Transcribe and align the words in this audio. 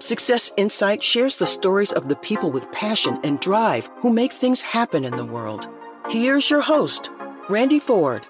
Success 0.00 0.52
Insight 0.56 1.02
shares 1.02 1.38
the 1.38 1.46
stories 1.46 1.92
of 1.92 2.08
the 2.08 2.14
people 2.14 2.52
with 2.52 2.70
passion 2.70 3.18
and 3.24 3.40
drive 3.40 3.90
who 3.96 4.12
make 4.12 4.32
things 4.32 4.62
happen 4.62 5.04
in 5.04 5.16
the 5.16 5.24
world. 5.24 5.66
Here's 6.08 6.48
your 6.48 6.60
host, 6.60 7.10
Randy 7.48 7.80
Ford. 7.80 8.24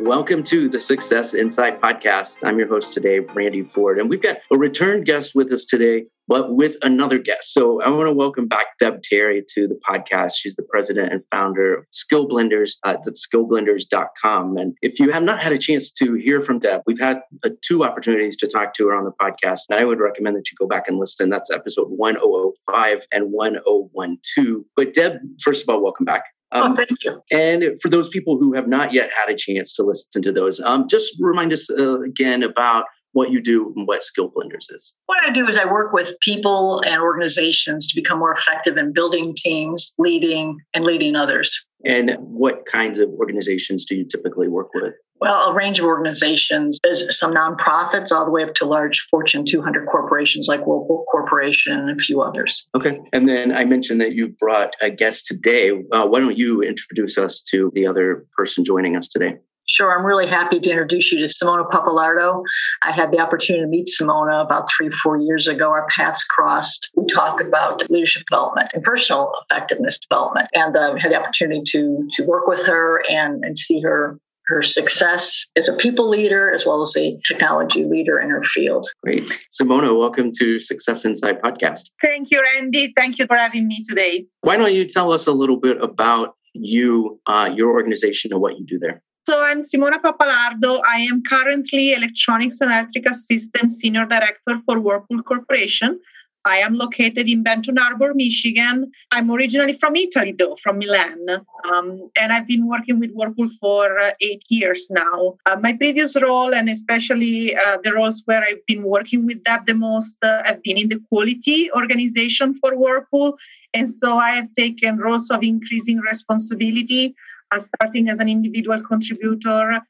Welcome 0.00 0.42
to 0.44 0.68
the 0.68 0.80
Success 0.80 1.32
Insight 1.32 1.80
podcast. 1.80 2.44
I'm 2.44 2.58
your 2.58 2.66
host 2.66 2.92
today, 2.92 3.20
Randy 3.20 3.62
Ford, 3.62 4.00
and 4.00 4.10
we've 4.10 4.20
got 4.20 4.38
a 4.50 4.58
return 4.58 5.04
guest 5.04 5.32
with 5.32 5.52
us 5.52 5.64
today, 5.64 6.06
but 6.32 6.54
with 6.54 6.76
another 6.80 7.18
guest. 7.18 7.52
So 7.52 7.82
I 7.82 7.90
want 7.90 8.06
to 8.06 8.12
welcome 8.14 8.48
back 8.48 8.78
Deb 8.80 9.02
Terry 9.02 9.44
to 9.50 9.68
the 9.68 9.78
podcast. 9.86 10.32
She's 10.34 10.56
the 10.56 10.62
president 10.62 11.12
and 11.12 11.22
founder 11.30 11.74
of 11.74 11.84
Skill 11.90 12.26
Blenders 12.26 12.76
at 12.86 13.00
skillblenders.com. 13.04 14.56
And 14.56 14.74
if 14.80 14.98
you 14.98 15.12
have 15.12 15.24
not 15.24 15.40
had 15.40 15.52
a 15.52 15.58
chance 15.58 15.92
to 15.92 16.14
hear 16.14 16.40
from 16.40 16.58
Deb, 16.58 16.80
we've 16.86 16.98
had 16.98 17.20
uh, 17.44 17.50
two 17.60 17.84
opportunities 17.84 18.38
to 18.38 18.48
talk 18.48 18.72
to 18.76 18.88
her 18.88 18.96
on 18.96 19.04
the 19.04 19.12
podcast. 19.20 19.64
And 19.68 19.78
I 19.78 19.84
would 19.84 20.00
recommend 20.00 20.36
that 20.36 20.50
you 20.50 20.56
go 20.58 20.66
back 20.66 20.88
and 20.88 20.98
listen. 20.98 21.28
That's 21.28 21.50
episode 21.50 21.88
1005 21.90 23.06
and 23.12 23.30
1012. 23.30 24.64
But 24.74 24.94
Deb, 24.94 25.18
first 25.44 25.64
of 25.64 25.68
all, 25.68 25.82
welcome 25.82 26.06
back. 26.06 26.24
Um, 26.50 26.72
oh, 26.72 26.74
thank 26.74 27.04
you. 27.04 27.22
And 27.30 27.78
for 27.82 27.90
those 27.90 28.08
people 28.08 28.38
who 28.38 28.54
have 28.54 28.68
not 28.68 28.94
yet 28.94 29.10
had 29.20 29.30
a 29.30 29.36
chance 29.36 29.74
to 29.74 29.82
listen 29.82 30.22
to 30.22 30.32
those, 30.32 30.60
um, 30.60 30.88
just 30.88 31.14
remind 31.20 31.52
us 31.52 31.68
uh, 31.68 32.00
again 32.00 32.42
about 32.42 32.84
what 33.12 33.30
you 33.30 33.40
do 33.40 33.72
and 33.76 33.86
what 33.86 34.02
Skill 34.02 34.30
Blenders 34.30 34.72
is. 34.72 34.94
What 35.06 35.22
I 35.22 35.30
do 35.30 35.46
is 35.48 35.56
I 35.56 35.70
work 35.70 35.92
with 35.92 36.18
people 36.20 36.80
and 36.80 37.00
organizations 37.00 37.86
to 37.88 38.00
become 38.00 38.18
more 38.18 38.32
effective 38.32 38.76
in 38.76 38.92
building 38.92 39.34
teams, 39.36 39.94
leading, 39.98 40.58
and 40.74 40.84
leading 40.84 41.16
others. 41.16 41.66
And 41.84 42.16
what 42.18 42.64
kinds 42.66 42.98
of 42.98 43.08
organizations 43.10 43.84
do 43.84 43.96
you 43.96 44.04
typically 44.04 44.48
work 44.48 44.68
with? 44.74 44.94
Well, 45.20 45.50
a 45.50 45.54
range 45.54 45.78
of 45.78 45.84
organizations. 45.84 46.80
There's 46.82 47.16
some 47.16 47.32
nonprofits 47.32 48.10
all 48.10 48.24
the 48.24 48.32
way 48.32 48.42
up 48.42 48.54
to 48.54 48.64
large 48.64 49.06
Fortune 49.08 49.44
200 49.46 49.86
corporations 49.86 50.48
like 50.48 50.66
Whirlpool 50.66 51.04
Corporation 51.10 51.78
and 51.78 51.90
a 51.90 52.02
few 52.02 52.22
others. 52.22 52.68
Okay. 52.74 53.00
And 53.12 53.28
then 53.28 53.52
I 53.52 53.64
mentioned 53.64 54.00
that 54.00 54.14
you 54.14 54.28
brought 54.40 54.74
a 54.80 54.90
guest 54.90 55.26
today. 55.26 55.70
Uh, 55.92 56.06
why 56.06 56.18
don't 56.18 56.36
you 56.36 56.60
introduce 56.62 57.18
us 57.18 57.40
to 57.50 57.70
the 57.72 57.86
other 57.86 58.26
person 58.36 58.64
joining 58.64 58.96
us 58.96 59.06
today? 59.06 59.36
Sure, 59.66 59.96
I'm 59.96 60.04
really 60.04 60.26
happy 60.26 60.60
to 60.60 60.70
introduce 60.70 61.12
you 61.12 61.18
to 61.20 61.26
Simona 61.26 61.68
Pappalardo. 61.70 62.42
I 62.82 62.90
had 62.90 63.10
the 63.10 63.18
opportunity 63.18 63.64
to 63.64 63.68
meet 63.68 63.88
Simona 63.88 64.44
about 64.44 64.68
three, 64.76 64.90
four 64.90 65.16
years 65.18 65.46
ago. 65.46 65.70
Our 65.70 65.86
paths 65.94 66.24
crossed. 66.24 66.90
We 66.96 67.06
talked 67.06 67.40
about 67.40 67.88
leadership 67.90 68.24
development 68.28 68.70
and 68.74 68.82
personal 68.82 69.32
effectiveness 69.50 69.98
development, 69.98 70.48
and 70.52 70.76
uh, 70.76 70.96
had 70.96 71.12
the 71.12 71.16
opportunity 71.16 71.62
to 71.66 72.08
to 72.12 72.24
work 72.24 72.46
with 72.46 72.66
her 72.66 73.02
and 73.08 73.44
and 73.44 73.56
see 73.56 73.80
her 73.80 74.18
her 74.46 74.62
success 74.62 75.46
as 75.56 75.68
a 75.68 75.72
people 75.74 76.08
leader 76.08 76.52
as 76.52 76.66
well 76.66 76.82
as 76.82 76.94
a 76.96 77.18
technology 77.26 77.84
leader 77.84 78.18
in 78.18 78.28
her 78.28 78.42
field. 78.42 78.88
Great. 79.02 79.40
Simona, 79.50 79.96
welcome 79.96 80.32
to 80.38 80.58
Success 80.58 81.04
Insight 81.04 81.40
podcast. 81.40 81.90
Thank 82.02 82.30
you, 82.30 82.42
Randy. 82.42 82.92
Thank 82.96 83.18
you 83.18 83.26
for 83.26 83.36
having 83.36 83.68
me 83.68 83.82
today. 83.88 84.26
Why 84.40 84.56
don't 84.56 84.74
you 84.74 84.84
tell 84.86 85.12
us 85.12 85.26
a 85.26 85.32
little 85.32 85.58
bit 85.58 85.80
about 85.80 86.34
you, 86.54 87.20
uh, 87.26 87.50
your 87.54 87.70
organization, 87.70 88.32
and 88.32 88.40
what 88.40 88.58
you 88.58 88.66
do 88.66 88.78
there? 88.78 89.00
So 89.24 89.40
I'm 89.40 89.62
Simona 89.62 90.00
Pappalardo. 90.02 90.82
I 90.84 90.98
am 90.98 91.22
currently 91.22 91.92
Electronics 91.92 92.60
and 92.60 92.72
Electric 92.72 93.06
Systems 93.14 93.76
Senior 93.76 94.04
Director 94.04 94.60
for 94.66 94.80
Whirlpool 94.80 95.22
Corporation. 95.22 96.00
I 96.44 96.56
am 96.56 96.74
located 96.74 97.28
in 97.28 97.44
Benton 97.44 97.76
Harbor, 97.76 98.14
Michigan. 98.14 98.90
I'm 99.12 99.30
originally 99.30 99.74
from 99.74 99.94
Italy, 99.94 100.34
though, 100.36 100.56
from 100.60 100.80
Milan. 100.80 101.24
Um, 101.70 102.10
and 102.20 102.32
I've 102.32 102.48
been 102.48 102.66
working 102.66 102.98
with 102.98 103.12
Whirlpool 103.12 103.48
for 103.60 103.96
uh, 103.96 104.10
eight 104.20 104.42
years 104.48 104.88
now. 104.90 105.36
Uh, 105.46 105.54
my 105.54 105.74
previous 105.74 106.20
role, 106.20 106.52
and 106.52 106.68
especially 106.68 107.54
uh, 107.54 107.78
the 107.84 107.92
roles 107.92 108.22
where 108.24 108.42
I've 108.42 108.66
been 108.66 108.82
working 108.82 109.24
with 109.24 109.44
that 109.44 109.66
the 109.66 109.74
most, 109.74 110.18
uh, 110.24 110.42
have 110.44 110.64
been 110.64 110.78
in 110.78 110.88
the 110.88 111.00
quality 111.08 111.70
organization 111.70 112.54
for 112.54 112.76
Whirlpool. 112.76 113.38
And 113.74 113.88
so 113.88 114.18
I 114.18 114.30
have 114.30 114.52
taken 114.52 114.98
roles 114.98 115.30
of 115.30 115.42
increasing 115.42 115.98
responsibility 115.98 117.14
uh, 117.52 117.60
starting 117.60 118.08
as 118.08 118.18
an 118.18 118.28
individual 118.28 118.80
contributor, 118.82 119.72
uh, 119.72 119.80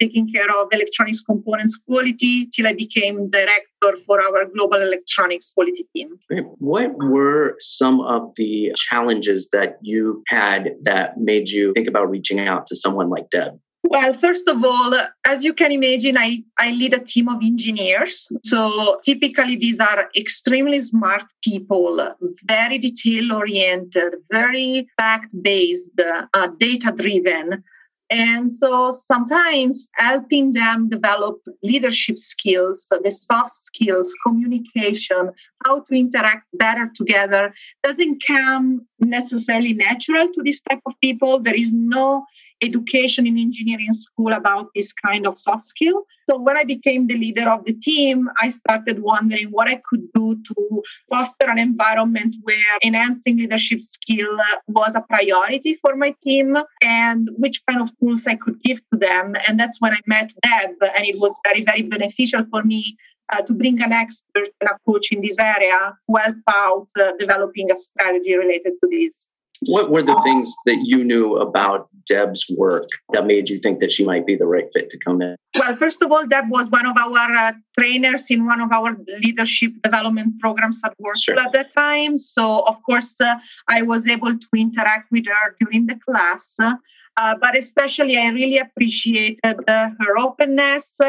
taking 0.00 0.30
care 0.30 0.48
of 0.56 0.68
electronics 0.72 1.20
components 1.20 1.76
quality 1.76 2.46
till 2.46 2.66
I 2.66 2.72
became 2.74 3.30
director 3.30 3.96
for 4.06 4.20
our 4.20 4.44
global 4.46 4.80
electronics 4.80 5.52
quality 5.54 5.86
team. 5.94 6.18
What 6.58 6.92
were 6.96 7.56
some 7.58 8.00
of 8.00 8.32
the 8.36 8.72
challenges 8.76 9.48
that 9.52 9.78
you 9.82 10.22
had 10.28 10.70
that 10.82 11.18
made 11.18 11.48
you 11.48 11.72
think 11.74 11.88
about 11.88 12.10
reaching 12.10 12.40
out 12.40 12.66
to 12.68 12.76
someone 12.76 13.08
like 13.10 13.30
Deb? 13.30 13.58
Well, 13.90 14.12
first 14.12 14.46
of 14.48 14.62
all, 14.62 14.92
as 15.26 15.42
you 15.42 15.54
can 15.54 15.72
imagine, 15.72 16.18
I, 16.18 16.44
I 16.58 16.72
lead 16.72 16.92
a 16.92 17.00
team 17.00 17.26
of 17.26 17.42
engineers. 17.42 18.28
So 18.44 19.00
typically, 19.02 19.56
these 19.56 19.80
are 19.80 20.10
extremely 20.14 20.78
smart 20.80 21.24
people, 21.42 22.14
very 22.44 22.76
detail 22.76 23.32
oriented, 23.32 24.16
very 24.30 24.86
fact 24.98 25.34
based, 25.40 25.98
uh, 25.98 26.48
data 26.58 26.92
driven. 26.94 27.64
And 28.10 28.52
so 28.52 28.90
sometimes 28.90 29.90
helping 29.94 30.52
them 30.52 30.90
develop 30.90 31.38
leadership 31.62 32.18
skills, 32.18 32.88
the 32.90 33.10
soft 33.10 33.50
skills, 33.50 34.14
communication, 34.22 35.30
how 35.64 35.80
to 35.80 35.94
interact 35.94 36.46
better 36.52 36.90
together 36.94 37.54
doesn't 37.82 38.22
come 38.26 38.86
necessarily 38.98 39.72
natural 39.72 40.28
to 40.34 40.42
this 40.42 40.60
type 40.60 40.80
of 40.84 40.92
people. 41.00 41.40
There 41.40 41.54
is 41.54 41.72
no 41.72 42.26
education 42.62 43.26
in 43.26 43.38
engineering 43.38 43.92
school 43.92 44.32
about 44.32 44.68
this 44.74 44.92
kind 44.92 45.26
of 45.26 45.36
soft 45.36 45.62
skill. 45.62 46.04
So 46.28 46.38
when 46.38 46.56
I 46.56 46.64
became 46.64 47.06
the 47.06 47.16
leader 47.16 47.48
of 47.48 47.64
the 47.64 47.72
team, 47.72 48.28
I 48.40 48.50
started 48.50 49.00
wondering 49.00 49.48
what 49.50 49.68
I 49.68 49.80
could 49.88 50.04
do 50.14 50.36
to 50.46 50.82
foster 51.08 51.48
an 51.48 51.58
environment 51.58 52.36
where 52.42 52.78
enhancing 52.84 53.38
leadership 53.38 53.80
skill 53.80 54.36
was 54.66 54.94
a 54.94 55.00
priority 55.00 55.78
for 55.80 55.96
my 55.96 56.14
team 56.22 56.56
and 56.82 57.30
which 57.36 57.62
kind 57.66 57.80
of 57.80 57.90
tools 57.98 58.26
I 58.26 58.34
could 58.36 58.62
give 58.62 58.78
to 58.92 58.98
them. 58.98 59.36
And 59.46 59.58
that's 59.58 59.80
when 59.80 59.92
I 59.92 60.00
met 60.06 60.32
Deb, 60.42 60.76
and 60.96 61.06
it 61.06 61.16
was 61.18 61.38
very, 61.46 61.62
very 61.64 61.82
beneficial 61.82 62.44
for 62.50 62.62
me 62.62 62.96
uh, 63.32 63.42
to 63.42 63.54
bring 63.54 63.80
an 63.82 63.92
expert 63.92 64.48
and 64.60 64.70
a 64.70 64.78
coach 64.86 65.12
in 65.12 65.20
this 65.20 65.38
area 65.38 65.94
to 66.08 66.16
help 66.16 66.36
out 66.48 66.88
uh, 66.98 67.12
developing 67.18 67.70
a 67.70 67.76
strategy 67.76 68.36
related 68.36 68.74
to 68.82 68.88
this. 68.90 69.28
What 69.66 69.90
were 69.90 70.02
the 70.02 70.20
things 70.22 70.54
that 70.66 70.82
you 70.84 71.04
knew 71.04 71.36
about 71.36 71.88
Deb's 72.06 72.46
work 72.56 72.88
that 73.10 73.26
made 73.26 73.48
you 73.48 73.58
think 73.58 73.80
that 73.80 73.92
she 73.92 74.04
might 74.04 74.26
be 74.26 74.36
the 74.36 74.46
right 74.46 74.68
fit 74.72 74.88
to 74.90 74.98
come 74.98 75.20
in? 75.20 75.36
Well, 75.58 75.76
first 75.76 76.02
of 76.02 76.12
all, 76.12 76.26
Deb 76.26 76.48
was 76.48 76.70
one 76.70 76.86
of 76.86 76.96
our 76.96 77.34
uh, 77.34 77.52
trainers 77.78 78.30
in 78.30 78.46
one 78.46 78.60
of 78.60 78.72
our 78.72 78.96
leadership 79.22 79.72
development 79.82 80.40
programs 80.40 80.80
at 80.84 80.94
Whirlpool 80.98 81.20
sure. 81.20 81.38
at 81.38 81.52
that 81.52 81.72
time. 81.72 82.16
So, 82.16 82.60
of 82.60 82.82
course, 82.84 83.20
uh, 83.20 83.36
I 83.68 83.82
was 83.82 84.06
able 84.06 84.38
to 84.38 84.48
interact 84.56 85.10
with 85.10 85.26
her 85.26 85.56
during 85.60 85.86
the 85.86 85.96
class. 85.96 86.56
Uh, 86.60 87.34
but 87.40 87.56
especially, 87.56 88.16
I 88.16 88.28
really 88.28 88.58
appreciated 88.58 89.40
uh, 89.44 89.90
her 89.98 90.18
openness 90.18 91.00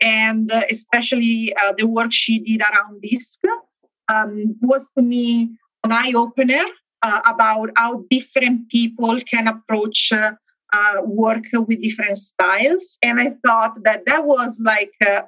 and 0.00 0.50
uh, 0.50 0.62
especially 0.70 1.54
uh, 1.54 1.74
the 1.76 1.86
work 1.86 2.10
she 2.10 2.38
did 2.38 2.62
around 2.62 3.02
DISC. 3.02 3.38
Um, 4.10 4.56
was 4.62 4.90
to 4.96 5.02
me 5.02 5.50
an 5.84 5.92
eye 5.92 6.14
opener 6.16 6.64
uh, 7.02 7.20
about 7.26 7.70
how 7.76 8.04
different 8.10 8.68
people 8.70 9.20
can 9.30 9.48
approach 9.48 10.12
uh, 10.12 10.32
uh, 10.72 11.02
work 11.04 11.44
with 11.52 11.82
different 11.82 12.16
styles. 12.16 12.98
And 13.02 13.20
I 13.20 13.34
thought 13.46 13.82
that 13.84 14.04
that 14.06 14.26
was 14.26 14.60
like 14.62 14.92
uh, 15.06 15.22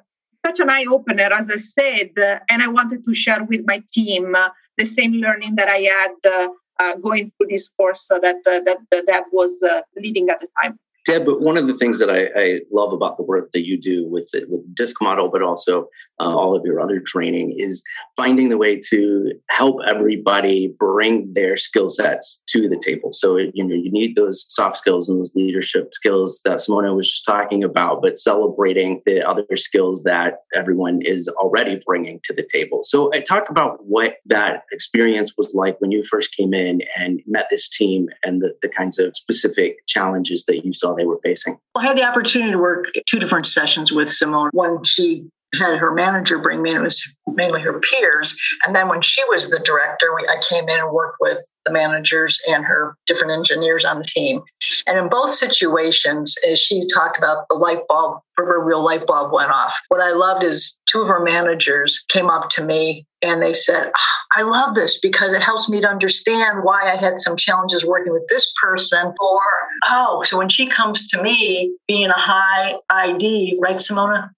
such 0.45 0.59
an 0.59 0.69
eye 0.69 0.85
opener, 0.89 1.31
as 1.33 1.49
I 1.49 1.57
said. 1.57 2.11
Uh, 2.17 2.39
and 2.49 2.61
I 2.61 2.67
wanted 2.67 3.05
to 3.05 3.13
share 3.13 3.43
with 3.43 3.61
my 3.65 3.83
team 3.91 4.35
uh, 4.35 4.49
the 4.77 4.85
same 4.85 5.13
learning 5.13 5.55
that 5.55 5.67
I 5.67 5.79
had 5.79 7.01
going 7.01 7.31
through 7.37 7.47
this 7.47 7.69
course 7.69 8.07
that, 8.07 8.21
that, 8.21 8.65
that, 8.65 9.05
that 9.05 9.23
was 9.31 9.63
leading 9.95 10.29
at 10.29 10.41
the 10.41 10.47
time. 10.61 10.79
Deb, 11.05 11.25
but 11.25 11.41
one 11.41 11.57
of 11.57 11.67
the 11.67 11.75
things 11.77 11.97
that 11.99 12.09
I, 12.09 12.27
I, 12.39 12.59
love 12.71 12.93
about 12.93 13.17
the 13.17 13.23
work 13.23 13.51
that 13.53 13.65
you 13.65 13.79
do 13.79 14.07
with 14.07 14.29
it, 14.33 14.49
with 14.49 14.61
Disc 14.75 15.01
Model, 15.01 15.29
but 15.31 15.41
also 15.41 15.87
uh, 16.19 16.35
all 16.35 16.55
of 16.55 16.63
your 16.63 16.79
other 16.79 16.99
training, 16.99 17.55
is 17.57 17.81
finding 18.15 18.49
the 18.49 18.57
way 18.57 18.79
to 18.89 19.31
help 19.49 19.77
everybody 19.87 20.73
bring 20.79 21.33
their 21.33 21.57
skill 21.57 21.89
sets 21.89 22.43
to 22.49 22.69
the 22.69 22.79
table. 22.83 23.13
So 23.13 23.37
you 23.37 23.65
know 23.65 23.73
you 23.73 23.91
need 23.91 24.15
those 24.15 24.45
soft 24.47 24.77
skills 24.77 25.09
and 25.09 25.19
those 25.19 25.33
leadership 25.35 25.93
skills 25.93 26.41
that 26.45 26.59
Simona 26.59 26.95
was 26.95 27.09
just 27.09 27.25
talking 27.25 27.63
about, 27.63 28.01
but 28.03 28.17
celebrating 28.17 29.01
the 29.05 29.27
other 29.27 29.43
skills 29.55 30.03
that 30.03 30.39
everyone 30.53 30.99
is 31.01 31.27
already 31.29 31.81
bringing 31.83 32.19
to 32.25 32.33
the 32.33 32.47
table. 32.51 32.81
So 32.83 33.11
I 33.13 33.21
talk 33.21 33.49
about 33.49 33.79
what 33.85 34.17
that 34.27 34.63
experience 34.71 35.33
was 35.35 35.53
like 35.55 35.81
when 35.81 35.91
you 35.91 36.03
first 36.03 36.35
came 36.35 36.53
in 36.53 36.81
and 36.95 37.21
met 37.25 37.47
this 37.49 37.67
team, 37.67 38.07
and 38.23 38.41
the, 38.41 38.53
the 38.61 38.69
kinds 38.69 38.99
of 38.99 39.15
specific 39.15 39.87
challenges 39.87 40.45
that 40.45 40.63
you 40.63 40.73
saw 40.73 40.90
they 40.95 41.05
were 41.05 41.19
facing? 41.23 41.57
I 41.75 41.85
had 41.85 41.97
the 41.97 42.03
opportunity 42.03 42.51
to 42.51 42.57
work 42.57 42.85
two 43.07 43.19
different 43.19 43.47
sessions 43.47 43.91
with 43.91 44.09
Simone. 44.11 44.49
One, 44.53 44.83
she 44.83 45.25
had 45.53 45.77
her 45.77 45.93
manager 45.93 46.39
bring 46.39 46.61
me 46.61 46.71
in. 46.71 46.77
It 46.77 46.81
was 46.81 47.15
mainly 47.27 47.61
her 47.61 47.79
peers. 47.79 48.39
And 48.63 48.75
then 48.75 48.87
when 48.87 49.01
she 49.01 49.23
was 49.25 49.49
the 49.49 49.59
director, 49.59 50.15
we, 50.15 50.27
I 50.27 50.41
came 50.49 50.69
in 50.69 50.79
and 50.79 50.91
worked 50.91 51.17
with 51.19 51.45
the 51.65 51.71
managers 51.71 52.41
and 52.47 52.63
her 52.65 52.95
different 53.05 53.33
engineers 53.33 53.85
on 53.85 53.97
the 53.97 54.05
team. 54.05 54.41
And 54.87 54.97
in 54.97 55.09
both 55.09 55.31
situations, 55.31 56.35
as 56.47 56.59
she 56.59 56.87
talked 56.93 57.17
about 57.17 57.47
the 57.49 57.55
light 57.55 57.87
bulb, 57.87 58.21
her 58.37 58.63
real 58.63 58.83
light 58.83 59.05
bulb 59.05 59.31
went 59.33 59.51
off. 59.51 59.77
What 59.89 60.01
I 60.01 60.11
loved 60.11 60.43
is 60.43 60.77
two 60.87 61.01
of 61.01 61.07
her 61.07 61.19
managers 61.19 62.03
came 62.09 62.29
up 62.29 62.49
to 62.51 62.63
me 62.63 63.05
and 63.21 63.41
they 63.41 63.53
said, 63.53 63.91
oh, 63.95 64.11
I 64.35 64.41
love 64.41 64.73
this 64.73 64.99
because 64.99 65.33
it 65.33 65.41
helps 65.41 65.69
me 65.69 65.79
to 65.81 65.87
understand 65.87 66.63
why 66.63 66.91
I 66.91 66.95
had 66.95 67.21
some 67.21 67.37
challenges 67.37 67.85
working 67.85 68.13
with 68.13 68.27
this 68.29 68.51
person. 68.61 69.07
Or, 69.07 69.41
oh, 69.89 70.23
so 70.23 70.37
when 70.37 70.49
she 70.49 70.65
comes 70.65 71.07
to 71.07 71.21
me 71.21 71.75
being 71.87 72.07
a 72.07 72.17
high 72.17 72.77
ID, 72.89 73.59
right, 73.61 73.75
Simona? 73.75 74.31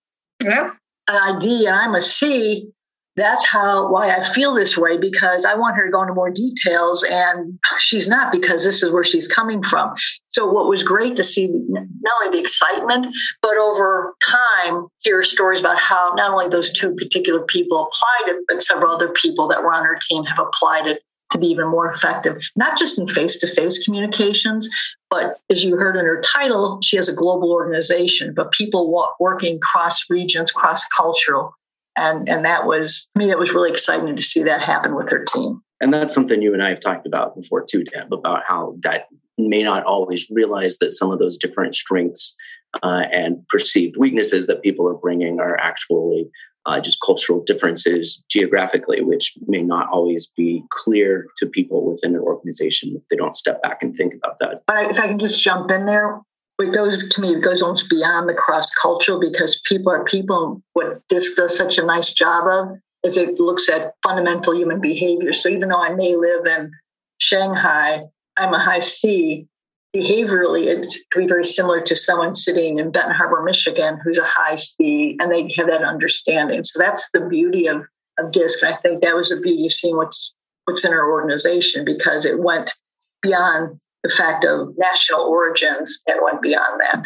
Yeah. 0.44 0.72
An 1.08 1.38
ID 1.38 1.66
and 1.66 1.76
I'm 1.76 1.96
a 1.96 2.02
C, 2.02 2.72
that's 3.16 3.46
how 3.46 3.92
why 3.92 4.10
I 4.16 4.24
feel 4.24 4.54
this 4.54 4.78
way 4.78 4.98
because 4.98 5.46
I 5.46 5.56
want 5.56 5.76
her 5.76 5.86
to 5.86 5.92
go 5.92 6.02
into 6.02 6.14
more 6.14 6.32
details 6.32 7.04
and 7.04 7.60
she's 7.78 8.08
not 8.08 8.32
because 8.32 8.64
this 8.64 8.82
is 8.82 8.92
where 8.92 9.04
she's 9.04 9.28
coming 9.28 9.62
from. 9.62 9.94
So 10.30 10.52
what 10.52 10.68
was 10.68 10.82
great 10.82 11.16
to 11.18 11.24
see 11.24 11.48
not 11.48 11.86
only 12.26 12.38
the 12.38 12.42
excitement, 12.42 13.08
but 13.42 13.58
over 13.58 14.16
time 14.26 14.88
hear 15.00 15.24
stories 15.24 15.60
about 15.60 15.78
how 15.78 16.14
not 16.16 16.32
only 16.32 16.50
those 16.50 16.74
two 16.74 16.96
particular 16.96 17.46
people 17.46 17.88
applied 17.88 18.36
it, 18.36 18.44
but 18.48 18.64
several 18.64 18.96
other 18.96 19.10
people 19.10 19.48
that 19.50 19.62
were 19.62 19.74
on 19.74 19.86
her 19.86 20.00
team 20.10 20.24
have 20.24 20.40
applied 20.40 20.88
it 20.88 21.02
to 21.32 21.38
be 21.38 21.48
even 21.48 21.68
more 21.68 21.92
effective, 21.92 22.38
not 22.56 22.78
just 22.78 23.00
in 23.00 23.08
face-to-face 23.08 23.84
communications, 23.84 24.70
but 25.14 25.38
as 25.52 25.64
you 25.64 25.76
heard 25.78 25.96
in 25.96 26.06
her 26.06 26.20
title, 26.22 26.80
she 26.82 26.98
has 26.98 27.08
a 27.08 27.14
global 27.14 27.52
organization, 27.52 28.34
but 28.34 28.52
people 28.52 29.14
working 29.20 29.60
cross 29.60 30.10
regions, 30.10 30.52
cross 30.52 30.84
cultural. 30.88 31.56
And 31.96 32.28
and 32.28 32.44
that 32.46 32.66
was 32.66 33.08
me 33.16 33.28
that 33.28 33.38
was 33.38 33.54
really 33.54 33.70
exciting 33.70 34.16
to 34.16 34.22
see 34.24 34.42
that 34.42 34.62
happen 34.62 34.96
with 34.96 35.12
her 35.12 35.24
team. 35.24 35.62
And 35.80 35.94
that's 35.94 36.16
something 36.16 36.42
you 36.42 36.54
and 36.54 36.64
i 36.64 36.70
have 36.70 36.80
talked 36.80 37.06
about 37.06 37.36
before 37.36 37.64
too 37.64 37.84
deb 37.84 38.12
about 38.12 38.44
how 38.48 38.76
that 38.80 39.06
may 39.38 39.62
not 39.62 39.84
always 39.84 40.26
realize 40.32 40.80
that 40.80 40.94
some 40.94 41.12
of 41.12 41.20
those 41.20 41.38
different 41.38 41.76
strengths 41.76 42.36
uh, 42.82 43.04
and 43.12 43.48
perceived 43.50 43.96
weaknesses 43.98 44.48
that 44.48 44.64
people 44.64 44.88
are 44.88 44.96
bringing 44.96 45.40
are 45.40 45.56
actually 45.60 46.28
uh, 46.66 46.80
just 46.80 47.00
cultural 47.06 47.44
differences 47.44 48.24
geographically, 48.30 49.02
which 49.02 49.34
may 49.48 49.62
not 49.62 49.90
always 49.90 50.32
be 50.38 50.64
clear 50.70 51.28
to 51.38 51.46
people 51.46 51.86
within 51.86 52.16
an 52.16 52.22
organization 52.22 52.94
if 52.96 53.08
they 53.10 53.16
don't 53.16 53.36
step 53.36 53.62
back 53.62 53.84
and 53.84 53.96
think 53.96 54.14
about 54.14 54.40
that. 54.40 54.64
If 54.90 55.00
I 55.00 55.08
can 55.08 55.20
just 55.20 55.42
jump 55.42 55.72
in 55.72 55.86
there, 55.86 56.20
it 56.60 56.74
goes 56.74 57.10
to 57.10 57.22
me, 57.22 57.36
it 57.36 57.44
goes 57.44 57.62
almost 57.62 57.90
beyond 57.90 58.30
the 58.30 58.34
cross 58.34 58.68
cultural 58.82 59.20
because 59.20 59.62
people 59.66 59.92
are 59.92 60.04
people. 60.06 60.62
What 60.74 61.02
this 61.10 61.34
does 61.34 61.58
such 61.58 61.78
a 61.78 61.86
nice 61.86 62.14
job 62.14 62.48
of 62.48 62.78
is 63.04 63.18
it 63.18 63.40
looks 63.40 63.68
at 63.70 63.94
fundamental 64.04 64.56
human 64.56 64.80
behavior. 64.80 65.34
So 65.34 65.50
even 65.50 65.70
though 65.70 65.82
I 65.82 65.94
may 65.94 66.16
live 66.16 66.46
in 66.46 66.72
Shanghai, 67.18 68.04
I'm 68.38 68.54
a 68.54 68.60
high 68.60 68.80
C. 68.80 69.48
Behaviorally, 69.96 70.66
it 70.66 70.92
could 71.12 71.22
be 71.22 71.28
very 71.28 71.46
similar 71.46 71.82
to 71.82 71.96
someone 71.96 72.36
sitting 72.36 72.80
in 72.80 72.92
Benton 72.92 73.14
Harbor, 73.14 73.44
Michigan, 73.44 74.00
who's 74.04 74.18
a 74.18 74.26
high 74.26 74.56
C, 74.56 75.16
and 75.20 75.32
they 75.32 75.54
have 75.56 75.68
that 75.68 75.84
understanding. 75.84 76.64
So 76.64 76.80
that's 76.80 77.10
the 77.14 77.22
beauty 77.22 77.68
of, 77.68 77.84
of 78.18 78.32
DISC. 78.32 78.64
And 78.64 78.74
I 78.74 78.78
think 78.78 79.04
that 79.04 79.16
was 79.16 79.30
the 79.30 79.40
beauty 79.40 79.68
of 79.68 79.72
seeing 79.72 79.96
what's 79.96 80.34
what's 80.66 80.86
in 80.86 80.94
our 80.94 81.12
organization 81.12 81.86
because 81.86 82.26
it 82.26 82.40
went 82.40 82.74
beyond 83.22 83.80
the 84.04 84.10
fact 84.10 84.46
of 84.46 84.74
national 84.78 85.22
origins 85.22 86.00
and 86.08 86.20
went 86.24 86.42
beyond 86.42 86.82
that. 86.82 87.06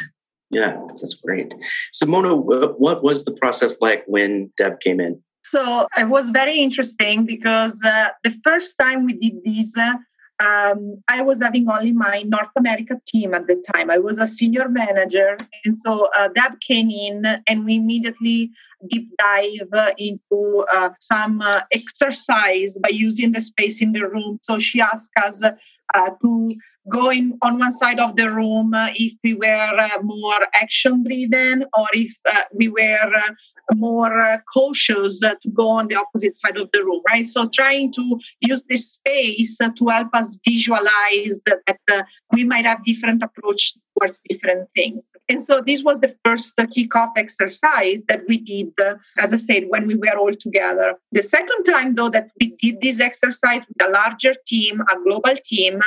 Yeah, 0.49 0.79
that's 0.87 1.15
great. 1.15 1.53
Simona, 1.93 2.35
what 2.37 3.03
was 3.03 3.25
the 3.25 3.33
process 3.33 3.77
like 3.81 4.03
when 4.07 4.51
Deb 4.57 4.79
came 4.79 4.99
in? 4.99 5.21
So 5.43 5.87
it 5.97 6.09
was 6.09 6.29
very 6.29 6.59
interesting 6.59 7.25
because 7.25 7.81
uh, 7.85 8.09
the 8.23 8.31
first 8.43 8.77
time 8.77 9.05
we 9.05 9.13
did 9.13 9.33
this, 9.45 9.77
uh, 9.77 9.93
um, 10.39 11.01
I 11.07 11.21
was 11.21 11.41
having 11.41 11.67
only 11.69 11.93
my 11.93 12.23
North 12.27 12.51
America 12.55 12.99
team 13.05 13.33
at 13.33 13.47
the 13.47 13.63
time. 13.73 13.89
I 13.89 13.97
was 13.97 14.19
a 14.19 14.27
senior 14.27 14.69
manager. 14.69 15.37
And 15.65 15.77
so 15.77 16.09
uh, 16.17 16.27
Deb 16.29 16.59
came 16.61 16.89
in 16.89 17.41
and 17.47 17.65
we 17.65 17.77
immediately 17.77 18.51
deep 18.89 19.09
dive 19.17 19.93
into 19.97 20.65
uh, 20.71 20.89
some 20.99 21.41
uh, 21.41 21.61
exercise 21.71 22.77
by 22.83 22.89
using 22.89 23.31
the 23.31 23.41
space 23.41 23.81
in 23.81 23.93
the 23.93 24.07
room. 24.07 24.39
So 24.43 24.59
she 24.59 24.79
asked 24.79 25.11
us 25.23 25.43
uh, 25.43 26.09
to 26.21 26.49
going 26.89 27.37
on 27.41 27.59
one 27.59 27.71
side 27.71 27.99
of 27.99 28.15
the 28.15 28.29
room 28.29 28.73
uh, 28.73 28.89
if 28.95 29.13
we 29.23 29.33
were 29.33 29.79
uh, 29.79 30.01
more 30.01 30.39
action 30.53 31.03
driven 31.03 31.65
or 31.77 31.87
if 31.93 32.13
uh, 32.31 32.41
we 32.53 32.69
were 32.69 33.11
uh, 33.15 33.33
more 33.75 34.21
uh, 34.21 34.37
cautious 34.53 35.19
to 35.19 35.49
go 35.53 35.67
on 35.67 35.87
the 35.87 35.95
opposite 35.95 36.35
side 36.35 36.57
of 36.57 36.69
the 36.73 36.83
room 36.83 37.01
right? 37.09 37.25
So 37.25 37.49
trying 37.49 37.91
to 37.93 38.19
use 38.41 38.65
this 38.65 38.93
space 38.93 39.57
to 39.57 39.87
help 39.87 40.09
us 40.13 40.39
visualize 40.47 41.41
that, 41.45 41.59
that 41.67 42.05
we 42.31 42.43
might 42.43 42.65
have 42.65 42.83
different 42.85 43.23
approach 43.23 43.73
towards 43.97 44.21
different 44.29 44.69
things. 44.75 45.09
And 45.29 45.41
so 45.41 45.61
this 45.65 45.83
was 45.83 45.99
the 45.99 46.15
first 46.23 46.55
kickoff 46.57 47.11
exercise 47.17 48.03
that 48.07 48.21
we 48.27 48.37
did 48.37 48.73
as 49.17 49.33
i 49.33 49.37
said 49.37 49.65
when 49.69 49.87
we 49.87 49.95
were 49.95 50.17
all 50.17 50.35
together. 50.35 50.95
The 51.11 51.23
second 51.23 51.63
time 51.63 51.95
though 51.95 52.09
that 52.09 52.29
we 52.39 52.55
did 52.61 52.81
this 52.81 52.99
exercise 52.99 53.63
with 53.67 53.87
a 53.87 53.91
larger 53.91 54.35
team 54.45 54.81
a 54.81 55.03
global 55.03 55.35
team 55.43 55.81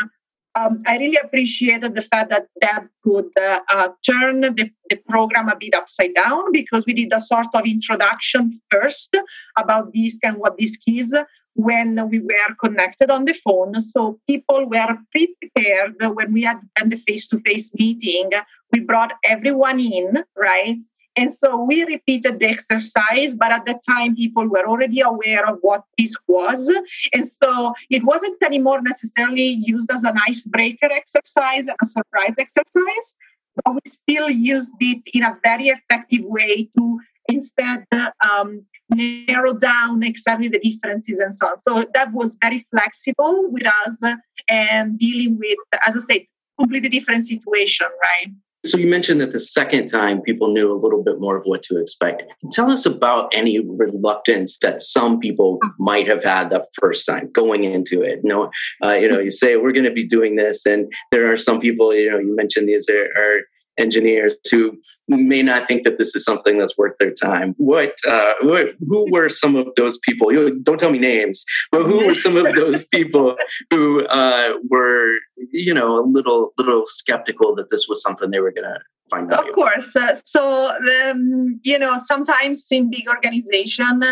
um, 0.54 0.82
I 0.86 0.98
really 0.98 1.18
appreciated 1.22 1.94
the 1.94 2.02
fact 2.02 2.30
that 2.30 2.46
Deb 2.60 2.88
could 3.04 3.30
uh, 3.40 3.60
uh, 3.70 3.88
turn 4.04 4.40
the, 4.40 4.70
the, 4.88 4.96
program 5.08 5.48
a 5.48 5.56
bit 5.56 5.74
upside 5.74 6.14
down 6.14 6.52
because 6.52 6.84
we 6.86 6.92
did 6.92 7.12
a 7.12 7.20
sort 7.20 7.46
of 7.54 7.66
introduction 7.66 8.58
first 8.70 9.16
about 9.56 9.92
DISC 9.92 10.18
and 10.24 10.38
what 10.38 10.58
DISC 10.58 10.80
is 10.88 11.16
when 11.54 12.08
we 12.08 12.20
were 12.20 12.54
connected 12.60 13.10
on 13.10 13.24
the 13.24 13.34
phone. 13.34 13.80
So 13.80 14.18
people 14.28 14.68
were 14.68 14.96
prepared 15.12 15.96
when 16.00 16.32
we 16.32 16.42
had 16.42 16.58
done 16.76 16.88
the 16.88 16.96
face 16.96 17.28
to 17.28 17.38
face 17.40 17.72
meeting. 17.74 18.30
We 18.72 18.80
brought 18.80 19.12
everyone 19.24 19.80
in, 19.80 20.24
right? 20.36 20.78
And 21.16 21.32
so 21.32 21.62
we 21.62 21.84
repeated 21.84 22.38
the 22.38 22.46
exercise, 22.46 23.34
but 23.34 23.50
at 23.52 23.66
the 23.66 23.78
time, 23.88 24.14
people 24.14 24.48
were 24.48 24.66
already 24.66 25.00
aware 25.00 25.46
of 25.46 25.58
what 25.62 25.82
this 25.98 26.14
was. 26.28 26.72
And 27.12 27.26
so 27.26 27.74
it 27.90 28.04
wasn't 28.04 28.42
anymore 28.42 28.80
necessarily 28.80 29.48
used 29.48 29.90
as 29.92 30.04
an 30.04 30.16
icebreaker 30.28 30.90
exercise 30.90 31.66
and 31.66 31.76
a 31.82 31.86
surprise 31.86 32.36
exercise, 32.38 33.16
but 33.64 33.74
we 33.74 33.80
still 33.86 34.30
used 34.30 34.74
it 34.80 35.02
in 35.12 35.24
a 35.24 35.36
very 35.42 35.68
effective 35.68 36.24
way 36.24 36.68
to 36.76 37.00
instead 37.28 37.84
um, 38.28 38.64
narrow 38.88 39.54
down 39.54 40.02
exactly 40.02 40.48
the 40.48 40.58
differences 40.58 41.20
and 41.20 41.34
so 41.34 41.48
on. 41.48 41.58
So 41.58 41.86
that 41.94 42.12
was 42.12 42.36
very 42.40 42.66
flexible 42.70 43.46
with 43.50 43.66
us 43.66 44.00
and 44.48 44.98
dealing 44.98 45.38
with, 45.38 45.58
as 45.86 45.96
I 45.96 46.00
said, 46.00 46.22
completely 46.58 46.88
different 46.88 47.26
situation, 47.26 47.86
right? 48.02 48.32
So 48.64 48.76
you 48.76 48.86
mentioned 48.86 49.20
that 49.22 49.32
the 49.32 49.40
second 49.40 49.86
time 49.86 50.20
people 50.20 50.52
knew 50.52 50.70
a 50.70 50.76
little 50.76 51.02
bit 51.02 51.18
more 51.18 51.36
of 51.36 51.44
what 51.44 51.62
to 51.64 51.78
expect. 51.78 52.24
Tell 52.52 52.70
us 52.70 52.84
about 52.84 53.30
any 53.32 53.58
reluctance 53.58 54.58
that 54.58 54.82
some 54.82 55.18
people 55.18 55.58
might 55.78 56.06
have 56.06 56.22
had 56.22 56.50
the 56.50 56.66
first 56.78 57.06
time 57.06 57.30
going 57.32 57.64
into 57.64 58.02
it. 58.02 58.20
You 58.22 58.28
know, 58.28 58.50
uh, 58.84 58.92
you 58.92 59.08
know, 59.08 59.18
you 59.18 59.30
say 59.30 59.56
we're 59.56 59.72
going 59.72 59.84
to 59.84 59.92
be 59.92 60.06
doing 60.06 60.36
this, 60.36 60.66
and 60.66 60.92
there 61.10 61.32
are 61.32 61.38
some 61.38 61.58
people. 61.58 61.94
You 61.94 62.10
know, 62.10 62.18
you 62.18 62.36
mentioned 62.36 62.68
these 62.68 62.88
are, 62.90 63.04
are 63.04 63.40
engineers 63.80 64.36
who 64.50 64.78
may 65.08 65.42
not 65.42 65.66
think 65.66 65.84
that 65.84 65.98
this 65.98 66.14
is 66.14 66.24
something 66.24 66.58
that's 66.58 66.76
worth 66.76 66.96
their 66.98 67.12
time. 67.12 67.54
What, 67.56 67.94
uh, 68.08 68.34
who 68.40 69.10
were 69.10 69.28
some 69.28 69.56
of 69.56 69.66
those 69.76 69.98
people? 69.98 70.32
You 70.32 70.60
don't 70.60 70.78
tell 70.78 70.90
me 70.90 70.98
names, 70.98 71.44
but 71.72 71.82
who 71.84 72.06
were 72.06 72.14
some 72.14 72.36
of 72.36 72.54
those 72.54 72.84
people 72.86 73.36
who 73.70 74.04
uh, 74.06 74.54
were, 74.68 75.12
you 75.50 75.74
know, 75.74 75.98
a 75.98 76.04
little 76.06 76.52
little 76.58 76.84
skeptical 76.86 77.54
that 77.56 77.70
this 77.70 77.86
was 77.88 78.02
something 78.02 78.30
they 78.30 78.40
were 78.40 78.52
going 78.52 78.64
to 78.64 78.78
find 79.10 79.32
out? 79.32 79.48
Of 79.48 79.54
course. 79.54 79.96
Uh, 79.96 80.14
so, 80.24 80.70
um, 80.70 81.60
you 81.62 81.78
know, 81.78 81.96
sometimes 81.96 82.66
in 82.70 82.90
big 82.90 83.08
organization, 83.08 84.02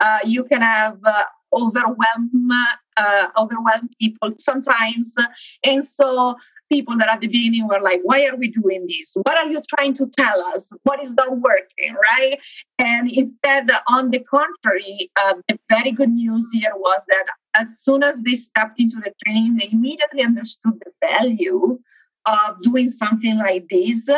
uh, 0.00 0.18
you 0.24 0.44
can 0.44 0.60
have 0.60 0.98
uh, 1.04 1.24
overwhelm 1.52 2.50
uh, 2.96 3.28
overwhelm 3.38 3.88
people 4.00 4.30
sometimes 4.38 5.14
and 5.64 5.84
so 5.84 6.36
people 6.72 6.96
that 6.96 7.08
at 7.08 7.20
the 7.20 7.26
beginning 7.26 7.68
were 7.68 7.80
like, 7.80 8.00
why 8.02 8.24
are 8.26 8.36
we 8.36 8.48
doing 8.48 8.86
this? 8.88 9.14
What 9.22 9.36
are 9.36 9.50
you 9.50 9.60
trying 9.76 9.92
to 9.94 10.06
tell 10.18 10.40
us? 10.54 10.72
What 10.84 11.02
is 11.02 11.14
not 11.14 11.38
working, 11.38 11.94
right? 12.10 12.38
And 12.78 13.10
instead, 13.10 13.70
on 13.88 14.10
the 14.10 14.20
contrary, 14.20 15.10
uh, 15.16 15.34
the 15.48 15.58
very 15.68 15.92
good 15.92 16.10
news 16.10 16.48
here 16.52 16.72
was 16.74 17.04
that 17.08 17.26
as 17.54 17.80
soon 17.80 18.02
as 18.02 18.22
they 18.22 18.34
stepped 18.34 18.80
into 18.80 18.96
the 18.96 19.12
training, 19.22 19.56
they 19.56 19.68
immediately 19.70 20.22
understood 20.22 20.80
the 20.82 20.92
value 21.06 21.78
of 22.24 22.62
doing 22.62 22.88
something 22.88 23.36
like 23.36 23.68
this. 23.68 24.08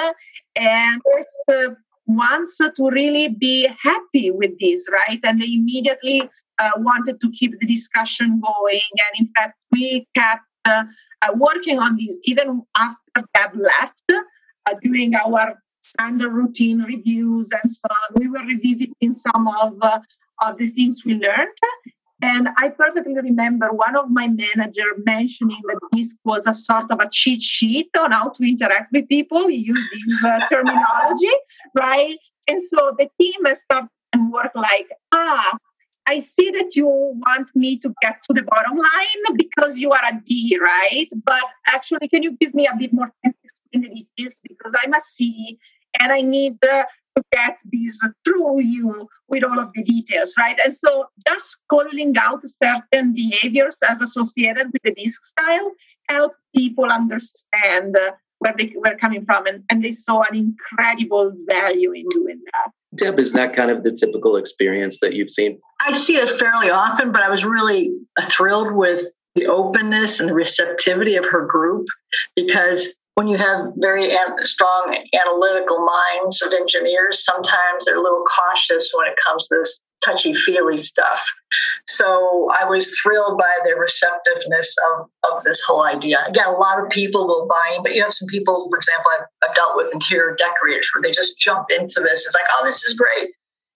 And 0.55 1.03
uh, 1.49 1.75
wants 2.07 2.59
to 2.59 2.91
really 2.91 3.29
be 3.29 3.69
happy 3.83 4.31
with 4.31 4.53
this, 4.61 4.87
right? 4.91 5.21
And 5.23 5.41
they 5.41 5.47
immediately 5.47 6.29
uh, 6.59 6.71
wanted 6.77 7.21
to 7.21 7.31
keep 7.31 7.59
the 7.59 7.67
discussion 7.67 8.41
going. 8.41 8.81
And 8.93 9.27
in 9.27 9.33
fact, 9.35 9.55
we 9.73 10.07
kept 10.15 10.43
uh, 10.65 10.85
uh, 11.23 11.33
working 11.35 11.79
on 11.79 11.97
this 11.97 12.19
even 12.25 12.63
after 12.77 13.27
Deb 13.35 13.55
left 13.55 14.03
uh, 14.13 14.75
during 14.83 15.15
our 15.15 15.55
standard 15.81 16.33
routine 16.33 16.81
reviews 16.83 17.51
and 17.53 17.71
so 17.71 17.89
on. 17.91 18.21
We 18.21 18.29
were 18.29 18.45
revisiting 18.45 19.13
some 19.13 19.49
of, 19.49 19.75
uh, 19.81 20.01
of 20.43 20.59
the 20.59 20.67
things 20.69 21.05
we 21.05 21.15
learned. 21.15 21.49
And 22.23 22.49
I 22.57 22.71
perfectly 22.71 23.15
remember 23.15 23.69
one 23.73 23.97
of 23.97 24.11
my 24.11 24.29
manager 24.29 24.85
mentioning 25.05 25.61
that 25.67 25.79
this 25.93 26.17
was 26.25 26.47
a 26.47 26.55
sort 26.55 26.91
of 26.91 27.01
a 27.01 27.09
cheat 27.11 27.43
sheet 27.43 27.91
on 27.99 28.13
how 28.13 28.29
to 28.29 28.49
interact 28.49 28.93
with 28.93 29.09
people. 29.09 29.49
He 29.49 29.57
used 29.57 29.87
this 29.93 30.25
uh, 30.25 30.41
terminology, 30.51 31.35
right? 31.77 32.17
And 32.49 32.63
so 32.63 32.95
the 32.99 33.09
team 33.21 33.45
has 33.47 33.63
started 33.63 33.89
and 34.13 34.33
work 34.33 34.53
like, 34.55 34.89
ah, 35.13 35.59
I 36.07 36.19
see 36.19 36.51
that 36.51 36.77
you 36.77 36.87
want 36.87 37.49
me 37.55 37.79
to 37.79 37.93
get 38.03 38.23
to 38.23 38.35
the 38.35 38.43
bottom 38.43 38.77
line 38.77 39.37
because 39.37 39.81
you 39.81 39.93
are 39.93 40.03
a 40.05 40.21
D, 40.25 40.59
right? 40.63 41.09
But 41.25 41.43
actually, 41.67 42.09
can 42.09 42.23
you 42.23 42.37
give 42.37 42.55
me 42.55 42.67
a 42.67 42.77
bit 42.79 42.93
more 42.93 43.11
time 43.25 43.33
to 43.33 43.39
explain 43.43 43.83
the 43.83 44.05
details? 44.17 44.41
Because 44.47 44.75
I'm 44.83 44.93
a 44.93 45.01
C 45.01 45.59
and 46.01 46.13
I 46.13 46.21
need 46.21 46.63
uh, 46.65 46.85
to 47.17 47.23
get 47.33 47.59
this 47.73 48.01
through 48.25 48.61
you 48.61 49.09
with 49.29 49.45
all 49.45 49.59
of 49.59 49.71
the 49.75 49.83
details, 49.83 50.35
right? 50.39 50.59
And 50.65 50.75
so 50.75 51.07
just 51.27 51.59
calling 51.71 52.15
out 52.19 52.43
certain 52.45 53.15
behaviors 53.15 53.79
as 53.89 54.01
associated 54.01 54.73
with 54.73 54.83
the 54.83 54.95
disc 54.95 55.25
style 55.25 55.73
help 56.09 56.33
people 56.55 56.85
understand 56.85 57.97
uh, 57.97 58.13
where 58.39 58.55
they 58.57 58.75
were 58.77 58.97
coming 58.97 59.25
from 59.25 59.47
and, 59.47 59.65
and 59.71 59.83
they 59.83 59.93
saw 59.93 60.23
an 60.23 60.37
incredible 60.37 61.33
value 61.49 61.93
in 61.93 62.07
doing 62.11 62.41
that. 62.53 62.73
Deb, 62.95 63.19
is 63.19 63.33
that 63.33 63.55
kind 63.55 63.71
of 63.71 63.83
the 63.83 63.93
typical 63.93 64.37
experience 64.37 65.01
that 65.01 65.15
you've 65.15 65.31
seen? 65.31 65.59
I 65.81 65.93
see 65.93 66.17
it 66.17 66.31
fairly 66.39 66.71
often, 66.71 67.11
but 67.11 67.23
I 67.23 67.31
was 67.31 67.45
really 67.45 67.93
thrilled 68.31 68.73
with 68.73 69.03
the 69.35 69.47
openness 69.47 70.21
and 70.21 70.29
the 70.29 70.35
receptivity 70.35 71.17
of 71.17 71.25
her 71.25 71.47
group 71.47 71.87
because 72.37 72.95
when 73.15 73.29
you 73.29 73.37
have 73.37 73.73
very 73.77 74.13
strong 74.43 74.97
analytical 75.15 75.87
minds 75.87 76.43
of 76.43 76.53
engineers, 76.53 77.25
sometimes 77.25 77.85
they're 77.87 77.97
a 77.97 78.03
little 78.03 78.25
cautious 78.25 78.93
when 78.95 79.07
it 79.07 79.15
comes 79.25 79.49
to 79.49 79.57
this 79.57 79.81
touchy 80.05 80.35
feely 80.35 80.77
stuff. 80.77 81.25
So 81.87 82.51
I 82.61 82.69
was 82.69 82.99
thrilled 82.99 83.39
by 83.39 83.59
the 83.65 83.77
receptiveness 83.77 84.75
of, 84.91 85.09
of 85.31 85.45
this 85.45 85.63
whole 85.63 85.85
idea. 85.85 86.25
Again, 86.29 86.49
a 86.49 86.53
lot 86.59 86.83
of 86.83 86.91
people 86.91 87.27
will 87.27 87.47
buy 87.47 87.77
in, 87.77 87.83
but 87.83 87.95
you 87.95 88.03
have 88.03 88.11
some 88.11 88.29
people, 88.29 88.69
for 88.71 88.77
example, 88.77 89.11
I've, 89.19 89.49
I've 89.49 89.55
dealt 89.55 89.77
with 89.77 89.95
interior 89.95 90.35
decorators 90.37 90.91
where 90.95 91.03
they 91.03 91.13
just 91.13 91.39
jump 91.39 91.69
into 91.71 92.01
this. 92.01 92.27
It's 92.27 92.35
like, 92.35 92.45
oh, 92.59 92.65
this 92.65 92.83
is 92.85 92.95
great. 92.95 93.31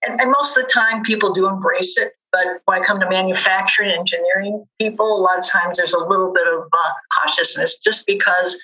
And, 0.05 0.19
and 0.21 0.31
most 0.31 0.57
of 0.57 0.65
the 0.65 0.69
time, 0.69 1.03
people 1.03 1.33
do 1.33 1.47
embrace 1.47 1.97
it. 1.97 2.13
But 2.31 2.61
when 2.65 2.81
I 2.81 2.85
come 2.85 2.99
to 2.99 3.09
manufacturing 3.09 3.91
engineering 3.91 4.65
people, 4.79 5.17
a 5.17 5.21
lot 5.21 5.39
of 5.39 5.45
times 5.45 5.77
there's 5.77 5.93
a 5.93 5.99
little 5.99 6.31
bit 6.31 6.47
of 6.47 6.67
uh, 6.71 6.91
cautiousness 7.17 7.79
just 7.79 8.05
because 8.05 8.61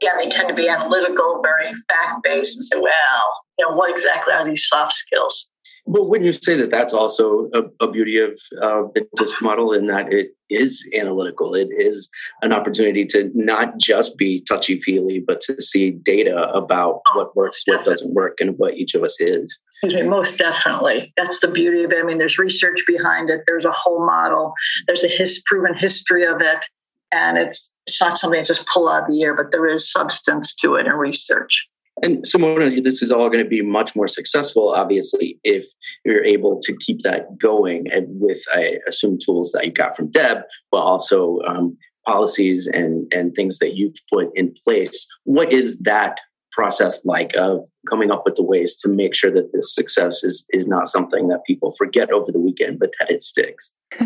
again, 0.00 0.14
they 0.18 0.28
tend 0.28 0.48
to 0.48 0.54
be 0.54 0.68
analytical, 0.68 1.40
very 1.42 1.72
fact 1.88 2.22
based, 2.22 2.56
and 2.56 2.64
say, 2.64 2.78
well, 2.78 3.32
you 3.58 3.66
know, 3.66 3.74
what 3.74 3.90
exactly 3.90 4.32
are 4.34 4.44
these 4.44 4.66
soft 4.66 4.92
skills? 4.92 5.48
Well, 5.88 6.08
wouldn't 6.08 6.26
you 6.26 6.32
say 6.32 6.56
that 6.56 6.72
that's 6.72 6.92
also 6.92 7.48
a, 7.54 7.84
a 7.84 7.88
beauty 7.88 8.18
of 8.18 8.32
uh, 8.60 8.88
the 8.92 9.06
disc 9.16 9.40
model 9.40 9.72
in 9.72 9.86
that 9.86 10.12
it 10.12 10.30
is 10.50 10.84
analytical? 10.98 11.54
It 11.54 11.68
is 11.70 12.10
an 12.42 12.52
opportunity 12.52 13.06
to 13.06 13.30
not 13.34 13.78
just 13.78 14.16
be 14.16 14.40
touchy 14.40 14.80
feely, 14.80 15.20
but 15.24 15.40
to 15.42 15.60
see 15.62 15.92
data 15.92 16.50
about 16.50 17.02
what 17.14 17.36
works, 17.36 17.62
what 17.66 17.84
doesn't 17.84 18.14
work, 18.14 18.40
and 18.40 18.58
what 18.58 18.74
each 18.74 18.96
of 18.96 19.04
us 19.04 19.20
is. 19.20 19.56
Most 19.84 20.38
definitely. 20.38 21.12
That's 21.16 21.38
the 21.38 21.52
beauty 21.52 21.84
of 21.84 21.92
it. 21.92 22.02
I 22.02 22.02
mean, 22.02 22.18
there's 22.18 22.38
research 22.38 22.82
behind 22.84 23.30
it, 23.30 23.42
there's 23.46 23.64
a 23.64 23.70
whole 23.70 24.04
model, 24.04 24.54
there's 24.88 25.04
a 25.04 25.08
his, 25.08 25.40
proven 25.46 25.74
history 25.74 26.26
of 26.26 26.40
it, 26.40 26.66
and 27.12 27.38
it's 27.38 27.72
it's 27.86 28.00
not 28.00 28.18
something 28.18 28.38
that's 28.38 28.48
just 28.48 28.66
pull 28.66 28.88
out 28.88 29.02
of 29.04 29.08
the 29.08 29.22
air, 29.22 29.34
but 29.34 29.52
there 29.52 29.66
is 29.66 29.90
substance 29.90 30.54
to 30.56 30.74
it 30.74 30.86
and 30.86 30.98
research. 30.98 31.68
And 32.02 32.24
Simona, 32.24 32.82
this 32.84 33.00
is 33.00 33.10
all 33.10 33.30
going 33.30 33.42
to 33.42 33.48
be 33.48 33.62
much 33.62 33.96
more 33.96 34.08
successful, 34.08 34.74
obviously, 34.74 35.38
if 35.44 35.66
you're 36.04 36.24
able 36.24 36.60
to 36.60 36.76
keep 36.76 37.00
that 37.00 37.38
going 37.38 37.86
and 37.90 38.06
with, 38.20 38.42
I 38.52 38.78
assume, 38.86 39.18
tools 39.24 39.52
that 39.52 39.64
you 39.64 39.72
got 39.72 39.96
from 39.96 40.10
Deb, 40.10 40.42
but 40.70 40.80
also 40.80 41.38
um, 41.48 41.78
policies 42.06 42.66
and, 42.66 43.10
and 43.14 43.34
things 43.34 43.58
that 43.60 43.76
you've 43.76 43.96
put 44.12 44.28
in 44.34 44.54
place. 44.62 45.06
What 45.24 45.52
is 45.52 45.78
that 45.80 46.20
process 46.56 46.98
like 47.04 47.36
of 47.36 47.64
coming 47.88 48.10
up 48.10 48.22
with 48.24 48.34
the 48.34 48.42
ways 48.42 48.74
to 48.76 48.88
make 48.88 49.14
sure 49.14 49.30
that 49.30 49.52
this 49.52 49.74
success 49.74 50.24
is, 50.24 50.46
is 50.50 50.66
not 50.66 50.88
something 50.88 51.28
that 51.28 51.44
people 51.46 51.70
forget 51.72 52.10
over 52.10 52.32
the 52.32 52.40
weekend, 52.40 52.78
but 52.80 52.90
that 52.98 53.10
it 53.10 53.22
sticks? 53.22 53.74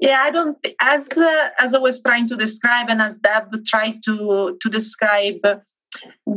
yeah, 0.00 0.22
I 0.22 0.30
don't. 0.30 0.56
As 0.80 1.06
uh, 1.16 1.50
as 1.58 1.74
I 1.74 1.78
was 1.78 2.02
trying 2.02 2.26
to 2.28 2.36
describe, 2.36 2.88
and 2.88 3.00
as 3.00 3.20
Deb 3.20 3.64
tried 3.66 4.00
to 4.06 4.58
to 4.60 4.68
describe, 4.68 5.40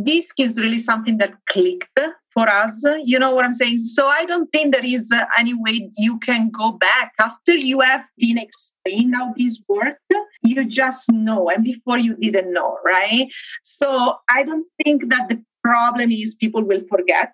disc 0.04 0.40
is 0.40 0.60
really 0.60 0.78
something 0.78 1.18
that 1.18 1.34
clicked 1.50 2.00
for 2.34 2.48
us. 2.48 2.86
You 3.04 3.20
know 3.20 3.32
what 3.32 3.46
I'm 3.46 3.54
saying? 3.54 3.80
So 3.80 4.08
I 4.08 4.26
don't 4.26 4.50
think 4.52 4.74
there 4.74 4.86
is 4.86 5.12
any 5.38 5.54
way 5.54 5.90
you 5.98 6.20
can 6.20 6.50
go 6.50 6.72
back 6.72 7.14
after 7.20 7.54
you 7.54 7.80
have 7.82 8.02
been 8.18 8.38
explained 8.38 9.16
how 9.16 9.34
this 9.36 9.62
work. 9.68 9.98
You 10.44 10.68
just 10.68 11.12
know, 11.12 11.50
and 11.50 11.64
before 11.64 11.98
you 11.98 12.16
didn't 12.16 12.54
know, 12.54 12.78
right? 12.84 13.28
So 13.62 14.18
I 14.30 14.44
don't 14.44 14.66
think 14.84 15.10
that 15.10 15.30
the 15.30 15.44
problem 15.64 16.12
is 16.12 16.36
people 16.36 16.64
will 16.64 16.84
forget 16.90 17.34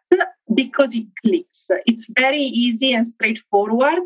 because 0.54 0.96
it 0.96 1.08
clicks. 1.26 1.70
It's 1.86 2.12
very 2.18 2.40
easy 2.40 2.94
and 2.94 3.06
straightforward. 3.06 4.04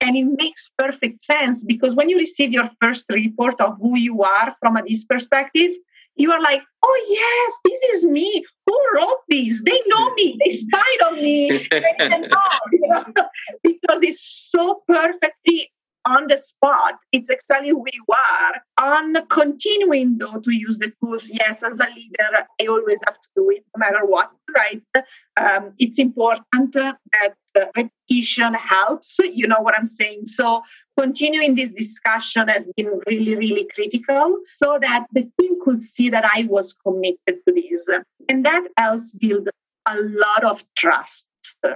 And 0.00 0.16
it 0.16 0.26
makes 0.38 0.72
perfect 0.76 1.22
sense 1.22 1.64
because 1.64 1.94
when 1.94 2.08
you 2.08 2.18
receive 2.18 2.52
your 2.52 2.68
first 2.80 3.08
report 3.10 3.60
of 3.60 3.78
who 3.80 3.96
you 3.98 4.22
are 4.22 4.54
from 4.60 4.76
a 4.76 4.86
disc 4.86 5.08
perspective, 5.08 5.70
you 6.16 6.32
are 6.32 6.40
like, 6.40 6.62
oh 6.82 7.06
yes, 7.08 7.60
this 7.64 7.82
is 7.94 8.08
me. 8.08 8.44
Who 8.66 8.78
wrote 8.94 9.20
this? 9.28 9.62
They 9.64 9.80
know 9.86 10.14
me. 10.14 10.38
They 10.44 10.50
spied 10.50 11.02
on 11.06 11.14
me. 11.16 11.68
because 13.62 14.02
it's 14.02 14.50
so 14.50 14.82
perfectly 14.86 15.70
on 16.06 16.28
the 16.28 16.36
spot. 16.36 16.94
It's 17.12 17.28
exactly 17.28 17.70
who 17.70 17.84
you 17.92 18.04
are. 18.08 18.94
On 18.94 19.26
continuing 19.26 20.18
though 20.18 20.40
to 20.40 20.50
use 20.52 20.78
the 20.78 20.92
tools, 21.02 21.30
yes, 21.32 21.62
as 21.62 21.80
a 21.80 21.88
leader, 21.94 22.46
I 22.60 22.66
always 22.66 22.98
have 23.06 23.20
to 23.20 23.28
do 23.34 23.50
it 23.50 23.64
no 23.76 23.80
matter 23.80 24.06
what, 24.06 24.30
right? 24.56 24.82
Um, 25.36 25.72
it's 25.78 25.98
important 25.98 26.72
that 26.72 27.34
repetition 27.56 28.54
helps. 28.54 29.18
You 29.18 29.46
know 29.46 29.60
what 29.60 29.76
I'm 29.76 29.84
saying? 29.84 30.26
So 30.26 30.62
continuing 30.98 31.54
this 31.54 31.70
discussion 31.72 32.48
has 32.48 32.68
been 32.76 33.00
really, 33.06 33.36
really 33.36 33.66
critical 33.74 34.38
so 34.56 34.78
that 34.80 35.06
the 35.12 35.28
team 35.40 35.58
could 35.64 35.82
see 35.82 36.08
that 36.10 36.24
I 36.24 36.46
was 36.48 36.72
committed 36.72 37.18
to 37.26 37.52
this. 37.52 37.88
And 38.28 38.44
that 38.44 38.62
helps 38.76 39.12
build 39.12 39.48
a 39.88 39.96
lot 40.00 40.44
of 40.44 40.64
trust, 40.74 41.28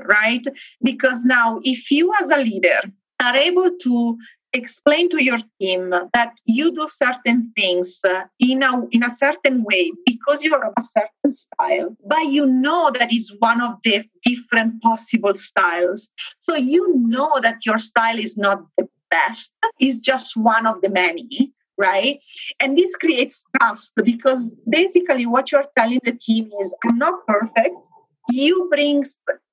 right? 0.06 0.44
Because 0.82 1.24
now 1.24 1.60
if 1.62 1.90
you 1.90 2.12
as 2.20 2.30
a 2.30 2.38
leader 2.38 2.80
are 3.20 3.36
able 3.36 3.70
to 3.82 4.16
explain 4.52 5.08
to 5.08 5.22
your 5.22 5.38
team 5.60 5.90
that 6.12 6.32
you 6.44 6.74
do 6.74 6.88
certain 6.88 7.52
things 7.56 8.00
uh, 8.04 8.24
in 8.40 8.62
a 8.62 8.84
in 8.90 9.02
a 9.04 9.10
certain 9.10 9.62
way 9.62 9.92
because 10.04 10.42
you're 10.42 10.64
of 10.64 10.72
a 10.76 10.82
certain 10.82 11.30
style 11.30 11.96
but 12.06 12.24
you 12.26 12.46
know 12.46 12.90
that 12.90 13.12
is 13.12 13.32
one 13.38 13.60
of 13.60 13.76
the 13.84 14.04
different 14.24 14.82
possible 14.82 15.34
styles. 15.36 16.10
So 16.40 16.56
you 16.56 16.94
know 16.96 17.38
that 17.42 17.64
your 17.64 17.78
style 17.78 18.18
is 18.18 18.36
not 18.36 18.64
the 18.76 18.88
best 19.10 19.54
is 19.80 20.00
just 20.00 20.36
one 20.36 20.66
of 20.66 20.80
the 20.82 20.88
many 20.88 21.52
right? 21.78 22.20
And 22.60 22.76
this 22.76 22.94
creates 22.94 23.42
trust 23.56 23.92
because 24.04 24.54
basically 24.68 25.24
what 25.24 25.50
you're 25.50 25.64
telling 25.78 26.00
the 26.04 26.12
team 26.12 26.50
is 26.60 26.76
i'm 26.84 26.98
not 26.98 27.26
perfect. 27.26 27.88
You 28.30 28.68
bring 28.70 29.04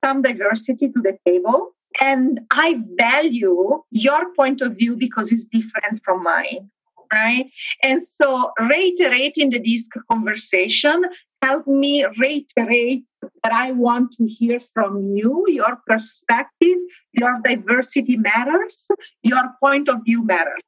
some 0.04 0.22
diversity 0.22 0.90
to 0.90 1.02
the 1.02 1.18
table 1.26 1.74
and 2.02 2.40
I 2.52 2.82
value 2.96 3.82
your 3.92 4.34
point 4.36 4.62
of 4.62 4.78
view 4.78 4.98
because 4.98 5.32
it's 5.32 5.46
different 5.46 6.02
from 6.04 6.24
mine. 6.24 6.70
Right. 7.12 7.50
And 7.84 8.04
so 8.04 8.52
reiterating 8.60 9.50
the 9.50 9.60
disc 9.60 9.92
conversation 10.12 11.06
helped 11.42 11.68
me 11.68 12.06
reiterate 12.20 13.06
that 13.44 13.54
I 13.54 13.72
want 13.72 14.12
to 14.14 14.26
hear 14.26 14.60
from 14.60 15.02
you, 15.02 15.46
your 15.48 15.78
perspective, 15.88 16.78
your 17.14 17.40
diversity 17.46 18.18
matters, 18.18 18.90
your 19.24 19.44
point 19.62 19.88
of 19.88 20.04
view 20.04 20.26
matters. 20.26 20.64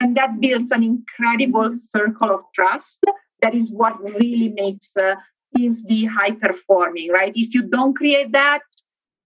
And 0.00 0.16
that 0.16 0.40
builds 0.40 0.70
an 0.70 0.82
incredible 0.82 1.74
circle 1.74 2.30
of 2.30 2.42
trust. 2.54 3.04
That 3.42 3.54
is 3.54 3.70
what 3.70 4.02
really 4.02 4.48
makes 4.48 4.96
uh, 4.96 5.16
teams 5.54 5.82
be 5.82 6.04
high 6.04 6.32
performing, 6.32 7.10
right? 7.10 7.32
If 7.34 7.54
you 7.54 7.62
don't 7.62 7.94
create 7.94 8.32
that, 8.32 8.60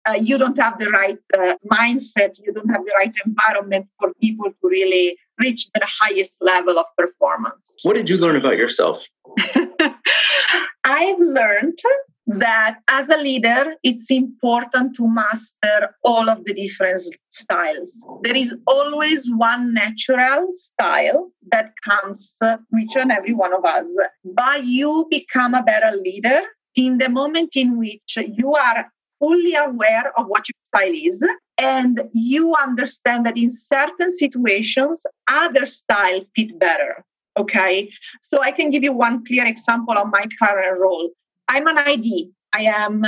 uh, 0.06 0.14
you 0.14 0.38
don't 0.38 0.58
have 0.58 0.78
the 0.78 0.90
right 0.90 1.18
uh, 1.38 1.54
mindset, 1.70 2.38
you 2.44 2.52
don't 2.52 2.68
have 2.68 2.84
the 2.84 2.92
right 2.98 3.14
environment 3.24 3.86
for 3.98 4.12
people 4.20 4.50
to 4.50 4.68
really 4.68 5.16
reach 5.38 5.68
the 5.74 5.86
highest 5.86 6.36
level 6.40 6.78
of 6.78 6.86
performance. 6.96 7.76
What 7.82 7.94
did 7.94 8.08
you 8.08 8.18
learn 8.18 8.36
about 8.36 8.56
yourself? 8.56 9.06
I've 10.84 11.18
learned 11.18 11.78
that 12.26 12.78
as 12.88 13.08
a 13.08 13.16
leader, 13.16 13.74
it's 13.82 14.10
important 14.10 14.96
to 14.96 15.08
master 15.08 15.94
all 16.02 16.28
of 16.28 16.44
the 16.44 16.54
different 16.54 17.00
styles. 17.28 17.92
There 18.22 18.36
is 18.36 18.56
always 18.66 19.30
one 19.30 19.74
natural 19.74 20.48
style 20.50 21.30
that 21.52 21.72
comes 21.84 22.36
each 22.80 22.96
and 22.96 23.12
every 23.12 23.34
one 23.34 23.54
of 23.54 23.64
us. 23.64 23.96
By 24.24 24.60
you 24.64 25.06
become 25.10 25.54
a 25.54 25.62
better 25.62 25.96
leader, 25.96 26.42
in 26.76 26.98
the 26.98 27.08
moment 27.08 27.56
in 27.56 27.78
which 27.78 28.18
you 28.18 28.54
are 28.54 28.86
fully 29.18 29.54
aware 29.54 30.12
of 30.18 30.26
what 30.26 30.44
your 30.48 30.56
style 30.62 30.92
is 30.92 31.24
and 31.58 32.02
you 32.12 32.54
understand 32.54 33.24
that 33.24 33.36
in 33.36 33.50
certain 33.50 34.10
situations 34.10 35.06
other 35.28 35.66
style 35.66 36.20
fit 36.34 36.58
better 36.58 37.04
okay? 37.38 37.90
So 38.20 38.42
i 38.42 38.50
can 38.50 38.70
give 38.70 38.82
you 38.82 38.92
one 38.92 39.24
clear 39.24 39.44
example 39.44 39.96
of 39.96 40.08
my 40.10 40.26
current 40.42 40.80
role. 40.80 41.10
I'm 41.48 41.66
an 41.66 41.78
id 41.78 42.30
i 42.52 42.62
am 42.62 43.04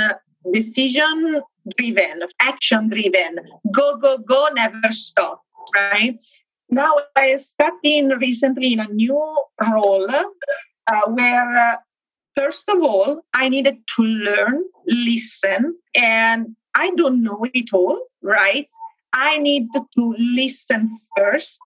decision 0.53 1.41
driven 1.77 2.21
action 2.39 2.89
driven 2.89 3.39
go 3.71 3.97
go 3.97 4.17
go 4.17 4.47
never 4.53 4.91
stop 4.91 5.41
right? 5.75 6.17
Now 6.69 6.93
i 7.15 7.35
stepped 7.37 7.83
in 7.83 8.09
recently 8.09 8.73
in 8.73 8.79
a 8.79 8.87
new 8.87 9.19
role 9.71 10.09
uh, 10.09 11.01
where 11.09 11.55
uh, 11.55 11.75
First 12.39 12.69
of 12.69 12.81
all, 12.81 13.25
I 13.33 13.49
needed 13.49 13.79
to 13.97 14.01
learn, 14.01 14.63
listen, 14.87 15.75
and 15.93 16.55
I 16.73 16.91
don't 16.91 17.21
know 17.21 17.45
it 17.53 17.73
all, 17.73 17.99
right? 18.21 18.69
I 19.11 19.39
need 19.39 19.67
to 19.73 20.15
listen 20.17 20.89
first 21.17 21.59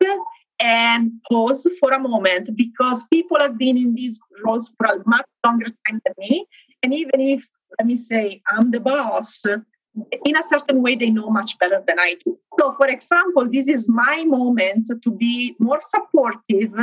and 0.59 1.11
pause 1.29 1.69
for 1.79 1.91
a 1.91 1.99
moment 1.99 2.49
because 2.55 3.03
people 3.13 3.37
have 3.39 3.55
been 3.55 3.77
in 3.77 3.93
these 3.93 4.19
roles 4.43 4.73
for 4.79 4.87
a 4.87 4.97
much 5.05 5.27
longer 5.45 5.67
time 5.85 6.01
than 6.05 6.15
me. 6.17 6.47
And 6.81 6.91
even 6.91 7.21
if, 7.21 7.47
let 7.77 7.85
me 7.85 7.95
say, 7.95 8.41
I'm 8.49 8.71
the 8.71 8.79
boss, 8.79 9.45
in 9.45 10.35
a 10.35 10.41
certain 10.41 10.81
way, 10.81 10.95
they 10.95 11.11
know 11.11 11.29
much 11.29 11.59
better 11.59 11.83
than 11.85 11.99
I 11.99 12.15
do. 12.25 12.35
So, 12.59 12.73
for 12.77 12.87
example, 12.87 13.47
this 13.47 13.67
is 13.67 13.87
my 13.87 14.23
moment 14.23 14.89
to 15.03 15.11
be 15.11 15.55
more 15.59 15.81
supportive 15.81 16.73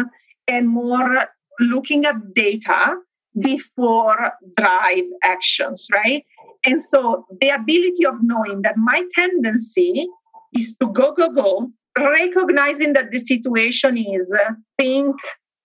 and 0.47 0.69
more 0.69 1.27
looking 1.59 2.07
at 2.07 2.35
data 2.35 3.01
before 3.39 4.33
drive 4.57 5.05
actions, 5.23 5.87
right? 5.93 6.25
And 6.65 6.81
so 6.81 7.27
the 7.41 7.51
ability 7.51 8.05
of 8.05 8.17
knowing 8.21 8.63
that 8.63 8.77
my 8.77 9.05
tendency 9.15 10.09
is 10.53 10.77
to 10.81 10.89
go, 10.89 11.13
go, 11.13 11.31
go, 11.31 11.71
recognizing 11.99 12.93
that 12.95 13.11
the 13.11 13.19
situation 13.19 13.97
is 13.97 14.35
uh, 14.35 14.53
think, 14.79 15.17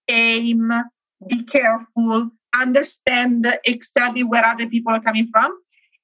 aim, 0.08 0.72
be 1.28 1.44
careful, 1.44 2.30
understand 2.58 3.48
exactly 3.66 4.24
where 4.24 4.46
other 4.46 4.68
people 4.68 4.94
are 4.94 5.02
coming 5.02 5.28
from, 5.32 5.58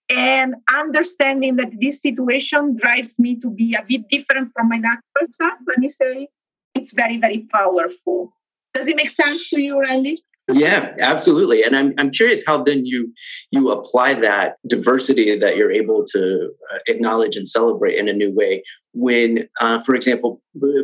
and 0.10 0.56
understanding 0.74 1.56
that 1.56 1.72
this 1.80 2.02
situation 2.02 2.76
drives 2.76 3.18
me 3.20 3.38
to 3.40 3.50
be 3.50 3.76
a 3.76 3.86
bit 3.88 4.02
different 4.10 4.50
from 4.54 4.70
my 4.70 4.78
natural 4.78 5.28
self. 5.32 5.54
Let 5.68 5.78
me 5.78 5.90
say, 5.90 6.28
it's 6.76 6.94
very, 6.94 7.18
very 7.18 7.48
powerful. 7.52 8.34
Does 8.74 8.88
it 8.88 8.96
make 8.96 9.10
sense 9.10 9.50
to 9.50 9.62
you, 9.62 9.80
Randy? 9.80 10.18
Yeah 10.52 10.94
absolutely. 11.00 11.64
And 11.64 11.76
I'm, 11.76 11.94
I'm 11.98 12.12
curious 12.12 12.44
how 12.46 12.64
then 12.64 12.86
you 12.86 13.14
you 13.52 13.72
apply 13.72 14.14
that 14.16 14.56
diversity 14.68 15.38
that 15.38 15.56
you're 15.58 15.72
able 15.72 16.04
to 16.12 16.52
uh, 16.74 16.78
acknowledge 16.88 17.36
and 17.36 17.48
celebrate 17.48 17.96
in 17.96 18.08
a 18.08 18.14
new 18.14 18.34
way 18.34 18.64
when 18.94 19.48
uh, 19.60 19.82
for 19.84 19.96
example 19.96 20.42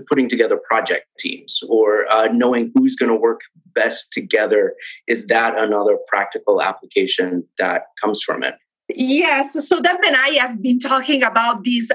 putting 0.09 0.29
together 0.29 0.59
project 0.69 1.05
teams 1.19 1.59
or 1.69 2.09
uh, 2.11 2.27
knowing 2.31 2.71
who's 2.73 2.95
going 2.95 3.11
to 3.11 3.15
work 3.17 3.41
best 3.73 4.11
together. 4.11 4.73
Is 5.07 5.27
that 5.27 5.57
another 5.57 5.97
practical 6.07 6.61
application 6.61 7.43
that 7.59 7.83
comes 8.01 8.21
from 8.21 8.43
it? 8.43 8.55
Yes, 8.95 9.67
so 9.67 9.81
Deb 9.81 9.97
and 10.05 10.15
I 10.15 10.29
have 10.39 10.61
been 10.61 10.79
talking 10.79 11.21
about 11.21 11.65
this 11.65 11.91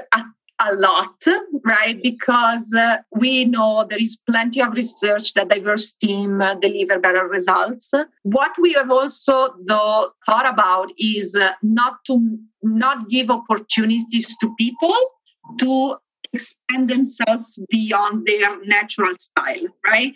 a 0.59 0.75
lot, 0.75 1.15
right? 1.63 2.01
Because 2.01 2.73
uh, 2.77 2.97
we 3.11 3.45
know 3.45 3.85
there 3.89 4.01
is 4.01 4.21
plenty 4.29 4.61
of 4.61 4.73
research 4.73 5.33
that 5.33 5.49
diverse 5.49 5.93
team 5.93 6.41
uh, 6.41 6.55
deliver 6.55 6.99
better 6.99 7.27
results. 7.27 7.93
What 8.23 8.51
we 8.61 8.73
have 8.73 8.91
also 8.91 9.55
though 9.65 10.11
thought 10.25 10.47
about 10.47 10.91
is 10.97 11.35
uh, 11.35 11.53
not 11.61 12.05
to 12.07 12.37
not 12.61 13.09
give 13.09 13.29
opportunities 13.29 14.37
to 14.37 14.53
people 14.57 14.95
to 15.59 15.97
expand 16.31 16.89
themselves 16.89 17.59
beyond 17.69 18.25
their 18.25 18.63
natural 18.65 19.13
style, 19.19 19.67
right? 19.85 20.13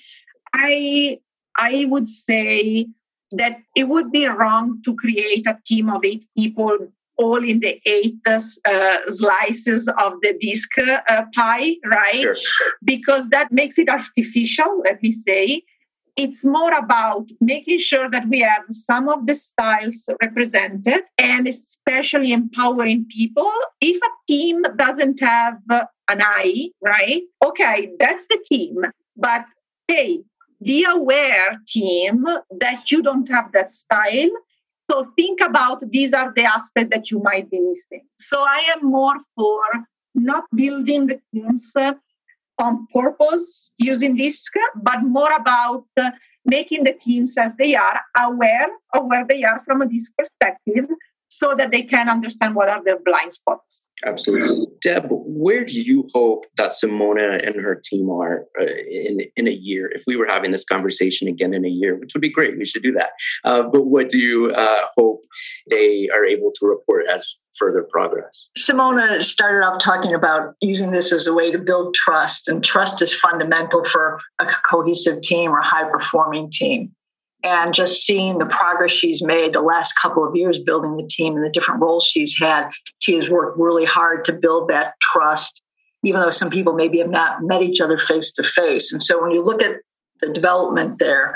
I 0.54 1.20
I 1.58 1.86
would 1.90 2.08
say 2.08 2.88
that 3.32 3.58
it 3.76 3.90
would 3.90 4.12
be 4.12 4.26
wrong 4.28 4.82
to 4.86 4.96
create 4.96 5.46
a 5.48 5.58
team 5.66 5.90
of 5.90 6.06
eight 6.06 6.26
people 6.38 6.78
all 7.18 7.44
in 7.44 7.60
the 7.60 7.80
eight 7.86 8.16
uh, 8.26 8.40
slices 9.08 9.88
of 9.88 10.14
the 10.22 10.38
disc 10.40 10.70
uh, 10.78 11.24
pie, 11.34 11.76
right? 11.86 12.22
Sure. 12.22 12.36
Because 12.84 13.30
that 13.30 13.52
makes 13.52 13.78
it 13.78 13.90
artificial, 13.90 14.82
let 14.84 15.02
me 15.02 15.12
say. 15.12 15.64
It's 16.16 16.44
more 16.44 16.74
about 16.74 17.30
making 17.42 17.78
sure 17.78 18.10
that 18.10 18.28
we 18.28 18.40
have 18.40 18.64
some 18.72 19.08
of 19.08 19.28
the 19.28 19.36
styles 19.36 20.10
represented 20.20 21.04
and 21.20 21.48
especially 21.48 22.32
empowering 22.32 23.06
people. 23.06 23.52
If 23.82 24.02
a 24.02 24.10
team 24.28 24.64
doesn't 24.78 25.20
have 25.20 25.60
an 25.70 26.22
I, 26.22 26.72
right? 26.82 27.22
Okay, 27.46 27.92
that's 28.00 28.26
the 28.28 28.44
team. 28.50 28.82
But 29.16 29.46
hey, 29.88 30.24
be 30.64 30.86
aware, 30.86 31.60
team, 31.68 32.26
that 32.60 32.90
you 32.90 33.04
don't 33.04 33.30
have 33.30 33.52
that 33.52 33.70
style 33.70 34.32
so 34.90 35.12
think 35.18 35.42
about 35.42 35.82
these 35.92 36.14
are 36.14 36.32
the 36.34 36.44
aspects 36.44 36.96
that 36.96 37.12
you 37.12 37.20
might 37.20 37.50
be 37.52 37.60
missing. 37.60 38.06
So 38.18 38.40
I 38.40 38.74
am 38.76 38.86
more 38.90 39.16
for 39.36 39.62
not 40.16 40.46
building 40.56 41.08
the 41.08 41.20
teams 41.34 41.74
on 42.60 42.88
purpose 42.94 43.72
using 43.78 44.16
DISC, 44.16 44.54
but 44.82 45.04
more 45.04 45.32
about 45.32 45.86
uh, 45.98 46.12
making 46.46 46.86
the 46.86 46.94
teams 46.94 47.38
as 47.38 47.56
they 47.58 47.76
are 47.76 48.02
aware 48.18 48.68
of 48.94 49.06
where 49.06 49.26
they 49.28 49.44
are 49.44 49.62
from 49.66 49.82
a 49.82 49.88
DISC 49.88 50.12
perspective 50.18 50.86
so 51.30 51.54
that 51.56 51.72
they 51.72 51.84
can 51.84 52.10
understand 52.10 52.56
what 52.56 52.70
are 52.70 52.84
their 52.84 53.00
blind 53.00 53.34
spots. 53.34 53.82
Absolutely. 54.06 54.68
Deb, 54.82 55.08
where 55.10 55.66
do 55.66 55.80
you 55.80 56.08
hope 56.14 56.46
that 56.58 56.72
Simona 56.72 57.46
and 57.46 57.56
her 57.56 57.82
team 57.84 58.12
are 58.12 58.46
uh, 58.60 58.66
in, 58.66 59.22
in 59.36 59.48
a 59.48 59.52
year? 59.52 59.90
If 59.94 60.04
we 60.06 60.16
were 60.16 60.28
having 60.28 60.52
this 60.52 60.64
conversation 60.64 61.28
again 61.28 61.54
in 61.54 61.66
a 61.66 61.70
year, 61.70 61.96
which 61.96 62.14
would 62.14 62.22
be 62.22 62.30
great, 62.30 62.58
we 62.58 62.66
should 62.66 62.84
do 62.84 62.92
that. 62.92 63.12
Uh, 63.44 63.64
but 63.64 63.88
what 63.88 64.10
do 64.10 64.20
you 64.20 64.52
uh, 64.52 64.86
hope 64.96 65.22
they 65.70 66.10
are 66.14 66.24
able 66.24 66.52
to 66.60 66.68
report 66.68 67.06
as 67.10 67.38
further 67.58 67.88
progress? 67.92 68.50
Simona 68.56 69.22
started 69.22 69.66
off 69.66 69.82
talking 69.82 70.14
about 70.14 70.54
using 70.62 70.92
this 70.92 71.12
as 71.12 71.26
a 71.26 71.34
way 71.34 71.52
to 71.52 71.58
build 71.58 71.96
trust, 71.96 72.48
and 72.48 72.64
trust 72.64 73.02
is 73.02 73.16
fundamental 73.16 73.84
for 73.84 74.20
a 74.40 74.46
cohesive 74.70 75.22
team 75.22 75.52
or 75.52 75.62
high 75.62 75.90
performing 75.90 76.52
team 76.52 76.92
and 77.44 77.74
just 77.74 78.04
seeing 78.04 78.38
the 78.38 78.46
progress 78.46 78.92
she's 78.92 79.24
made 79.24 79.54
the 79.54 79.62
last 79.62 79.94
couple 79.94 80.28
of 80.28 80.36
years 80.36 80.60
building 80.60 80.98
the 80.98 81.08
team 81.08 81.36
and 81.36 81.46
the 81.46 81.50
different 81.50 81.82
roles 81.82 82.06
she's 82.06 82.36
had 82.40 82.70
she 83.00 83.16
has 83.16 83.30
worked 83.30 83.58
really 83.60 83.86
hard 83.86 84.26
to 84.26 84.34
build 84.34 84.70
that 84.70 84.94
trust 85.02 85.62
even 86.04 86.22
though 86.22 86.30
some 86.30 86.50
people 86.50 86.74
maybe 86.74 87.00
have 87.00 87.10
not 87.10 87.42
met 87.42 87.62
each 87.62 87.80
other 87.82 87.98
face 87.98 88.32
to 88.32 88.44
face 88.44 88.92
and 88.92 89.04
so 89.04 89.22
when 89.22 89.32
you 89.32 89.44
look 89.44 89.62
at 89.62 89.76
the 90.22 90.34
development 90.34 91.00
there 91.00 91.36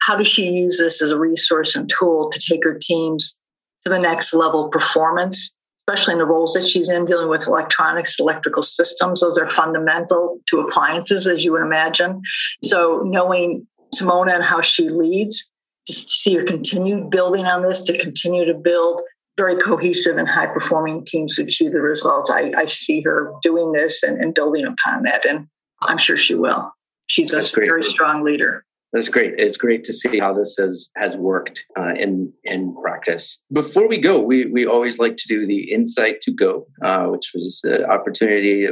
how 0.00 0.16
does 0.16 0.28
she 0.28 0.48
use 0.48 0.78
this 0.78 1.02
as 1.02 1.10
a 1.10 1.18
resource 1.18 1.76
and 1.76 1.90
tool 1.98 2.30
to 2.30 2.40
take 2.40 2.64
her 2.64 2.78
teams 2.80 3.36
to 3.84 3.90
the 3.90 3.98
next 3.98 4.34
level 4.34 4.68
performance 4.68 5.54
especially 5.88 6.12
in 6.12 6.18
the 6.18 6.26
roles 6.26 6.52
that 6.52 6.66
she's 6.66 6.90
in 6.90 7.06
dealing 7.06 7.30
with 7.30 7.46
electronics 7.46 8.18
electrical 8.20 8.62
systems? 8.62 9.22
Those 9.22 9.38
are 9.38 9.48
fundamental 9.48 10.38
to 10.48 10.60
appliances 10.60 11.26
as 11.26 11.42
you 11.42 11.52
would 11.52 11.62
imagine. 11.62 12.20
So 12.62 13.02
knowing 13.06 13.66
Simona 13.94 14.34
and 14.34 14.44
how 14.44 14.60
she 14.60 14.88
leads, 14.88 15.50
just 15.86 16.08
to 16.08 16.14
see 16.14 16.34
her 16.36 16.44
continue 16.44 17.04
building 17.04 17.46
on 17.46 17.62
this, 17.62 17.80
to 17.82 17.98
continue 17.98 18.44
to 18.44 18.54
build 18.54 19.00
very 19.36 19.56
cohesive 19.56 20.16
and 20.16 20.28
high 20.28 20.46
performing 20.46 21.04
teams 21.04 21.34
who 21.34 21.44
achieve 21.44 21.72
the 21.72 21.80
results. 21.80 22.30
I, 22.30 22.52
I 22.56 22.66
see 22.66 23.00
her 23.02 23.32
doing 23.42 23.72
this 23.72 24.02
and, 24.02 24.20
and, 24.20 24.34
building 24.34 24.66
upon 24.66 25.04
that. 25.04 25.24
And 25.24 25.46
I'm 25.82 25.96
sure 25.96 26.16
she 26.16 26.34
will. 26.34 26.72
She's 27.06 27.30
That's 27.30 27.52
a 27.52 27.54
great. 27.54 27.68
very 27.68 27.84
strong 27.84 28.24
leader. 28.24 28.64
That's 28.92 29.08
great. 29.10 29.34
It's 29.36 29.58
great 29.58 29.84
to 29.84 29.92
see 29.92 30.18
how 30.18 30.32
this 30.32 30.56
has 30.58 30.90
has 30.96 31.14
worked 31.16 31.64
uh, 31.78 31.92
in 31.94 32.32
in 32.44 32.74
practice. 32.80 33.44
Before 33.52 33.86
we 33.86 33.98
go, 33.98 34.20
we 34.20 34.46
we 34.46 34.64
always 34.64 34.98
like 34.98 35.16
to 35.18 35.28
do 35.28 35.46
the 35.46 35.70
insight 35.70 36.22
to 36.22 36.32
go, 36.32 36.66
uh, 36.82 37.04
which 37.06 37.32
was 37.34 37.60
the 37.62 37.86
opportunity 37.86 38.66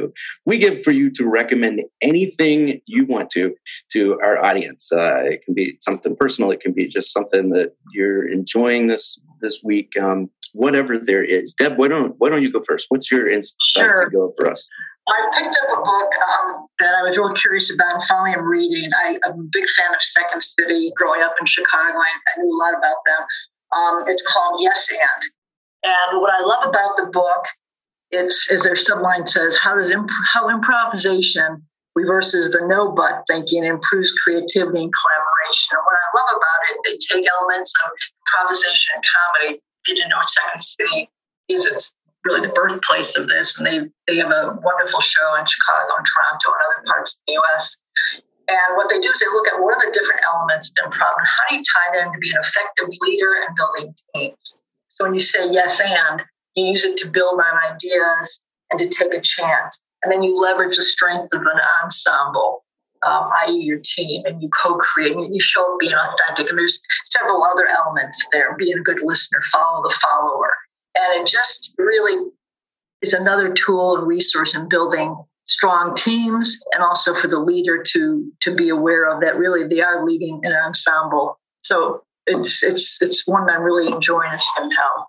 we 0.47 0.59
give 0.59 0.83
for 0.83 0.93
you 0.93 1.11
to 1.13 1.29
recommend 1.29 1.83
anything 2.01 2.81
you 2.87 3.05
want 3.05 3.29
to 3.31 3.55
to 3.93 4.19
our 4.23 4.43
audience. 4.43 4.91
Uh, 4.91 5.25
it 5.25 5.43
can 5.43 5.53
be 5.53 5.77
something 5.81 6.17
personal. 6.17 6.51
It 6.51 6.61
can 6.61 6.73
be 6.73 6.89
just 6.89 7.13
something 7.13 7.51
that 7.51 7.75
you're 7.93 8.27
enjoying 8.27 8.87
this 8.87 9.19
this 9.43 9.61
week. 9.63 9.93
Um, 10.01 10.31
whatever 10.55 10.97
there 10.99 11.25
is, 11.25 11.53
Deb, 11.53 11.77
why 11.77 11.89
don't 11.89 12.15
why 12.17 12.31
don't 12.31 12.43
you 12.43 12.53
go 12.53 12.63
first? 12.67 12.87
What's 12.89 13.11
your 13.11 13.29
insight 13.31 13.57
sure. 13.61 14.05
to 14.07 14.11
go 14.11 14.33
for 14.39 14.51
us? 14.51 14.67
I 15.09 15.31
picked 15.39 15.57
up 15.63 15.79
a 15.79 15.83
book 15.83 16.11
um, 16.29 16.67
that 16.81 16.95
I 16.95 17.03
was 17.03 17.17
real 17.17 17.33
curious 17.35 17.73
about 17.73 17.95
and 17.95 18.03
finally 18.05 18.33
I'm 18.33 18.45
reading. 18.45 18.91
I, 19.05 19.19
am 19.25 19.39
a 19.39 19.49
big 19.53 19.65
fan 19.77 19.95
of 19.95 20.03
Second 20.03 20.43
City. 20.43 20.93
Growing 20.97 21.23
up 21.23 21.35
in 21.39 21.47
Chicago, 21.47 21.99
I, 21.99 22.11
I 22.11 22.41
knew 22.41 22.51
a 22.51 22.59
lot 22.59 22.75
about 22.75 22.97
them. 23.07 23.27
Um, 23.73 24.05
it's 24.09 24.23
called 24.23 24.61
Yes 24.63 24.89
and. 24.91 25.23
And 25.85 26.21
what 26.21 26.35
I 26.35 26.41
love 26.41 26.69
about 26.69 26.97
the 26.97 27.11
book, 27.13 27.45
it's 28.11 28.51
as 28.51 28.63
their 28.63 28.75
subline 28.75 29.29
says, 29.29 29.57
how 29.57 29.77
does 29.77 29.91
imp- 29.91 30.11
how 30.33 30.49
improvisation 30.49 31.63
reverses 31.95 32.51
the 32.51 32.67
no 32.67 32.93
but 32.93 33.25
thinking 33.27 33.65
improves 33.65 34.13
creativity 34.23 34.85
and 34.85 34.93
collaboration. 34.93 35.71
And 35.73 35.83
what 35.83 35.97
I 35.97 36.07
love 36.15 36.31
about 36.37 36.61
it, 36.71 36.77
they 36.85 36.97
take 36.99 37.27
elements 37.27 37.73
of 37.85 37.91
improvisation 38.27 38.97
and 38.97 39.05
comedy 39.05 39.63
if 39.87 39.89
you 39.89 39.95
didn't 39.95 40.17
what 40.17 40.29
Second 40.29 40.63
City 40.63 41.11
is, 41.49 41.65
it's 41.65 41.95
really 42.27 42.47
the 42.47 42.53
birthplace 42.53 43.17
of 43.17 43.29
this. 43.29 43.57
And 43.57 43.67
they, 43.67 43.79
they 44.07 44.19
have 44.19 44.31
a 44.31 44.59
wonderful 44.63 45.01
show 45.01 45.35
in 45.39 45.47
Chicago 45.47 45.95
and 45.97 46.07
Toronto 46.07 46.49
and 46.51 46.63
other 46.67 46.83
parts 46.91 47.15
of 47.15 47.21
the 47.27 47.39
US. 47.41 47.77
And 48.49 48.77
what 48.77 48.91
they 48.91 49.01
do 49.01 49.11
is 49.11 49.19
they 49.19 49.27
look 49.27 49.49
at 49.49 49.63
what 49.63 49.75
are 49.75 49.87
the 49.87 49.95
different 49.95 50.23
elements 50.27 50.71
of 50.71 50.85
improv 50.85 51.15
and 51.19 51.27
how 51.27 51.45
do 51.51 51.57
you 51.57 51.63
tie 51.63 51.99
them 51.99 52.13
to 52.13 52.19
be 52.19 52.31
an 52.31 52.39
effective 52.39 52.89
leader 53.01 53.33
and 53.47 53.57
building 53.57 53.95
teams. 54.15 54.61
So 54.91 55.05
when 55.05 55.15
you 55.15 55.21
say 55.21 55.51
yes 55.51 55.81
and, 55.81 56.23
you 56.55 56.67
use 56.67 56.85
it 56.85 56.97
to 56.99 57.09
build 57.09 57.41
on 57.41 57.75
ideas 57.75 58.41
and 58.71 58.79
to 58.79 58.89
take 58.89 59.13
a 59.13 59.21
chance. 59.21 59.81
And 60.03 60.13
then 60.13 60.23
you 60.23 60.39
leverage 60.39 60.77
the 60.77 60.83
strength 60.83 61.33
of 61.33 61.41
an 61.41 61.61
ensemble, 61.83 62.65
um, 63.03 63.29
i.e., 63.47 63.63
your 63.63 63.81
team, 63.83 64.23
and 64.25 64.41
you 64.41 64.49
co 64.51 64.77
create 64.77 65.13
and 65.13 65.35
you 65.35 65.41
show 65.41 65.75
up 65.75 65.81
being 65.81 65.95
authentic. 65.95 66.49
And 66.49 66.59
there's 66.59 66.81
several 67.07 67.43
other 67.43 67.67
elements 67.67 68.25
there 68.33 68.55
being 68.57 68.79
a 68.79 68.83
good 68.83 69.03
listener, 69.03 69.41
follow 69.53 69.83
the 69.83 69.95
follower. 70.01 70.53
And 70.97 71.23
it 71.23 71.27
just 71.27 71.75
really 71.79 72.31
is 73.03 73.13
another 73.13 73.53
tool 73.53 73.99
and 73.99 74.07
resource 74.07 74.55
in 74.55 74.69
building 74.69 75.17
strong 75.47 75.95
teams 75.95 76.59
and 76.73 76.83
also 76.83 77.15
for 77.15 77.29
the 77.29 77.39
leader 77.39 77.83
to 77.83 78.33
to 78.41 78.55
be 78.55 78.69
aware 78.69 79.09
of 79.09 79.21
that 79.21 79.37
really 79.37 79.67
they 79.67 79.81
are 79.81 80.05
leading 80.05 80.41
an 80.43 80.53
ensemble. 80.53 81.39
So 81.63 82.03
it's 82.27 82.63
it's 82.63 83.01
it's 83.01 83.27
one 83.27 83.49
I'm 83.49 83.63
really 83.63 83.93
enjoying 83.93 84.31
can 84.31 84.71
tell. 84.71 85.09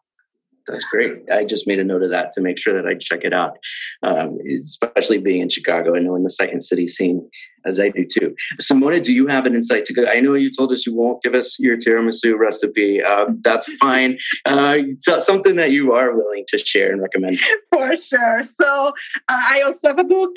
That's 0.67 0.83
great. 0.83 1.13
I 1.31 1.45
just 1.45 1.67
made 1.67 1.79
a 1.79 1.83
note 1.83 2.03
of 2.03 2.09
that 2.11 2.33
to 2.33 2.41
make 2.41 2.57
sure 2.57 2.73
that 2.73 2.85
I 2.85 2.95
check 2.95 3.23
it 3.23 3.33
out, 3.33 3.57
um, 4.03 4.37
especially 4.57 5.17
being 5.17 5.41
in 5.41 5.49
Chicago 5.49 5.93
and 5.93 6.05
knowing 6.05 6.23
the 6.23 6.29
second 6.29 6.61
city 6.61 6.87
scene 6.87 7.29
as 7.65 7.79
I 7.79 7.89
do 7.89 8.05
too. 8.05 8.35
Simona, 8.59 9.01
do 9.03 9.13
you 9.13 9.27
have 9.27 9.45
an 9.45 9.55
insight 9.55 9.85
to 9.85 9.93
go? 9.93 10.05
I 10.05 10.19
know 10.19 10.33
you 10.33 10.51
told 10.51 10.71
us 10.71 10.85
you 10.85 10.95
won't 10.95 11.21
give 11.21 11.33
us 11.33 11.59
your 11.59 11.77
tiramisu 11.77 12.37
recipe. 12.37 13.03
Um, 13.03 13.39
that's 13.43 13.71
fine. 13.77 14.17
Uh, 14.45 14.79
so 14.99 15.19
something 15.19 15.55
that 15.57 15.71
you 15.71 15.93
are 15.93 16.15
willing 16.15 16.45
to 16.49 16.57
share 16.57 16.91
and 16.91 17.01
recommend. 17.01 17.39
For 17.73 17.95
sure. 17.95 18.41
So 18.43 18.87
uh, 18.87 18.91
I 19.29 19.61
also 19.61 19.89
have 19.89 19.99
a 19.99 20.03
book. 20.03 20.35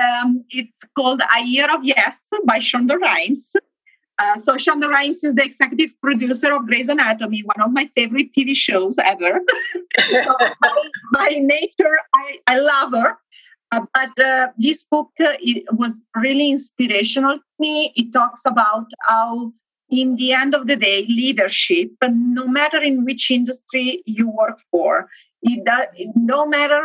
Um, 0.00 0.44
it's 0.50 0.84
called 0.96 1.22
A 1.36 1.42
Year 1.44 1.72
of 1.72 1.84
Yes 1.84 2.30
by 2.46 2.58
Shonda 2.58 2.98
Rhimes. 2.98 3.54
Uh, 4.22 4.36
so 4.36 4.54
Shonda 4.54 4.88
Rhimes 4.88 5.24
is 5.24 5.34
the 5.34 5.44
executive 5.44 6.00
producer 6.00 6.52
of 6.52 6.66
Grey's 6.66 6.88
Anatomy, 6.88 7.40
one 7.40 7.60
of 7.60 7.72
my 7.72 7.90
favorite 7.96 8.32
TV 8.32 8.54
shows 8.54 8.96
ever. 8.98 9.40
so 9.98 10.36
by, 10.38 10.70
by, 11.12 11.28
nature, 11.40 11.96
I, 12.14 12.38
I 12.46 12.58
love 12.58 12.92
her. 12.92 13.16
Uh, 13.72 13.80
but 13.92 14.24
uh, 14.24 14.48
this 14.56 14.84
book 14.84 15.08
uh, 15.18 15.32
was 15.72 16.02
really 16.14 16.52
inspirational 16.52 17.38
to 17.38 17.44
me. 17.58 17.92
It 17.96 18.12
talks 18.12 18.42
about 18.46 18.86
how, 19.08 19.52
in 19.90 20.14
the 20.14 20.32
end 20.32 20.54
of 20.54 20.68
the 20.68 20.76
day, 20.76 21.04
leadership, 21.08 21.90
no 22.08 22.46
matter 22.46 22.80
in 22.80 23.04
which 23.04 23.28
industry 23.28 24.02
you 24.06 24.28
work 24.28 24.60
for, 24.70 25.08
it 25.42 25.64
does, 25.64 25.86
no 26.14 26.46
matter 26.46 26.80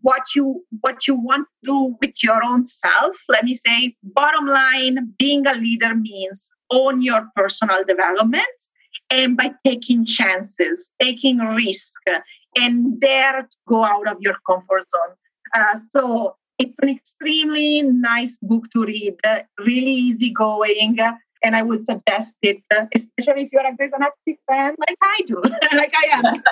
what 0.00 0.22
you 0.34 0.64
what 0.80 1.06
you 1.06 1.14
want 1.14 1.46
to 1.46 1.70
do 1.70 1.96
with 2.00 2.24
your 2.24 2.42
own 2.42 2.64
self 2.64 3.14
let 3.28 3.44
me 3.44 3.54
say 3.54 3.94
bottom 4.02 4.46
line 4.46 5.12
being 5.18 5.46
a 5.46 5.52
leader 5.52 5.94
means 5.94 6.50
own 6.70 7.02
your 7.02 7.28
personal 7.34 7.84
development 7.84 8.46
and 9.10 9.36
by 9.36 9.52
taking 9.64 10.04
chances 10.04 10.92
taking 11.00 11.38
risk 11.38 12.00
and 12.56 13.00
dare 13.00 13.42
to 13.42 13.56
go 13.66 13.84
out 13.84 14.06
of 14.08 14.16
your 14.20 14.36
comfort 14.46 14.84
zone. 14.90 15.16
Uh, 15.54 15.78
so 15.90 16.36
it's 16.58 16.78
an 16.82 16.88
extremely 16.88 17.82
nice 17.82 18.38
book 18.42 18.64
to 18.72 18.84
read 18.84 19.16
really 19.58 19.92
easygoing 19.92 20.98
and 21.42 21.56
I 21.56 21.62
would 21.62 21.80
suggest 21.80 22.36
it, 22.42 22.62
uh, 22.74 22.86
especially 22.94 23.44
if 23.44 23.52
you're 23.52 23.66
a 23.66 23.76
Grey's 23.76 23.92
Anatomy 23.94 24.38
fan 24.48 24.74
like 24.78 24.98
I 25.02 25.20
do, 25.26 25.42
like 25.76 25.92
I 25.94 26.18
am. 26.18 26.42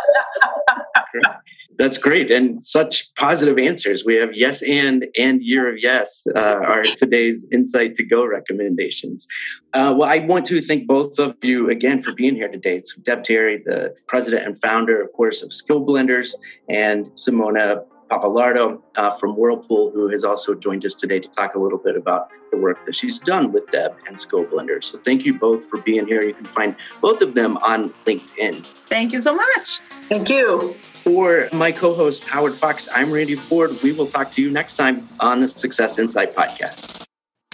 That's 1.78 1.98
great, 1.98 2.30
and 2.30 2.60
such 2.62 3.14
positive 3.16 3.58
answers. 3.58 4.04
We 4.04 4.14
have 4.16 4.30
yes 4.34 4.62
and 4.62 5.06
and 5.18 5.42
year 5.42 5.70
of 5.70 5.78
yes 5.78 6.26
uh, 6.34 6.38
are 6.38 6.84
today's 6.96 7.46
insight 7.52 7.94
to 7.96 8.04
go 8.04 8.24
recommendations. 8.24 9.26
Uh, 9.74 9.94
well, 9.96 10.08
I 10.08 10.18
want 10.20 10.46
to 10.46 10.62
thank 10.62 10.86
both 10.86 11.18
of 11.18 11.34
you 11.42 11.68
again 11.68 12.02
for 12.02 12.12
being 12.12 12.34
here 12.34 12.48
today. 12.48 12.80
So 12.80 13.02
Deb 13.02 13.24
Terry, 13.24 13.62
the 13.64 13.94
president 14.08 14.46
and 14.46 14.58
founder, 14.58 15.02
of 15.02 15.12
course, 15.12 15.42
of 15.42 15.52
Skill 15.52 15.84
Blenders, 15.84 16.34
and 16.68 17.06
Simona 17.08 17.84
Pappalardo 18.08 18.80
uh, 18.96 19.10
from 19.12 19.36
Whirlpool, 19.36 19.90
who 19.90 20.08
has 20.08 20.24
also 20.24 20.54
joined 20.54 20.84
us 20.84 20.94
today 20.94 21.20
to 21.20 21.28
talk 21.28 21.54
a 21.54 21.58
little 21.58 21.78
bit 21.78 21.96
about 21.96 22.30
the 22.50 22.56
work 22.56 22.84
that 22.86 22.94
she's 22.94 23.18
done 23.18 23.52
with 23.52 23.70
Deb 23.70 23.94
and 24.06 24.18
Skill 24.18 24.44
Blender. 24.44 24.82
So 24.82 24.98
thank 24.98 25.24
you 25.24 25.38
both 25.38 25.64
for 25.64 25.80
being 25.80 26.06
here. 26.06 26.22
You 26.22 26.34
can 26.34 26.46
find 26.46 26.76
both 27.00 27.22
of 27.22 27.34
them 27.34 27.56
on 27.58 27.92
LinkedIn. 28.06 28.66
Thank 28.88 29.12
you 29.12 29.20
so 29.20 29.34
much. 29.34 29.80
Thank 30.08 30.28
you. 30.28 30.72
For 30.94 31.48
my 31.52 31.72
co 31.72 31.94
host, 31.94 32.24
Howard 32.24 32.54
Fox, 32.54 32.88
I'm 32.94 33.12
Randy 33.12 33.34
Ford. 33.34 33.70
We 33.82 33.92
will 33.92 34.06
talk 34.06 34.30
to 34.32 34.42
you 34.42 34.50
next 34.50 34.76
time 34.76 35.00
on 35.20 35.40
the 35.40 35.48
Success 35.48 35.98
Insight 35.98 36.34
podcast. 36.34 37.04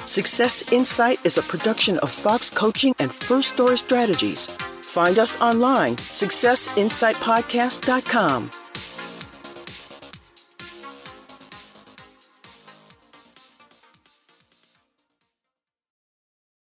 Success 0.06 0.72
Insight 0.72 1.24
is 1.24 1.38
a 1.38 1.42
production 1.42 1.98
of 1.98 2.10
Fox 2.10 2.50
Coaching 2.50 2.94
and 2.98 3.10
First 3.10 3.54
Story 3.54 3.78
Strategies. 3.78 4.46
Find 4.46 5.18
us 5.18 5.40
online, 5.40 5.96
successinsightpodcast.com. 5.96 8.61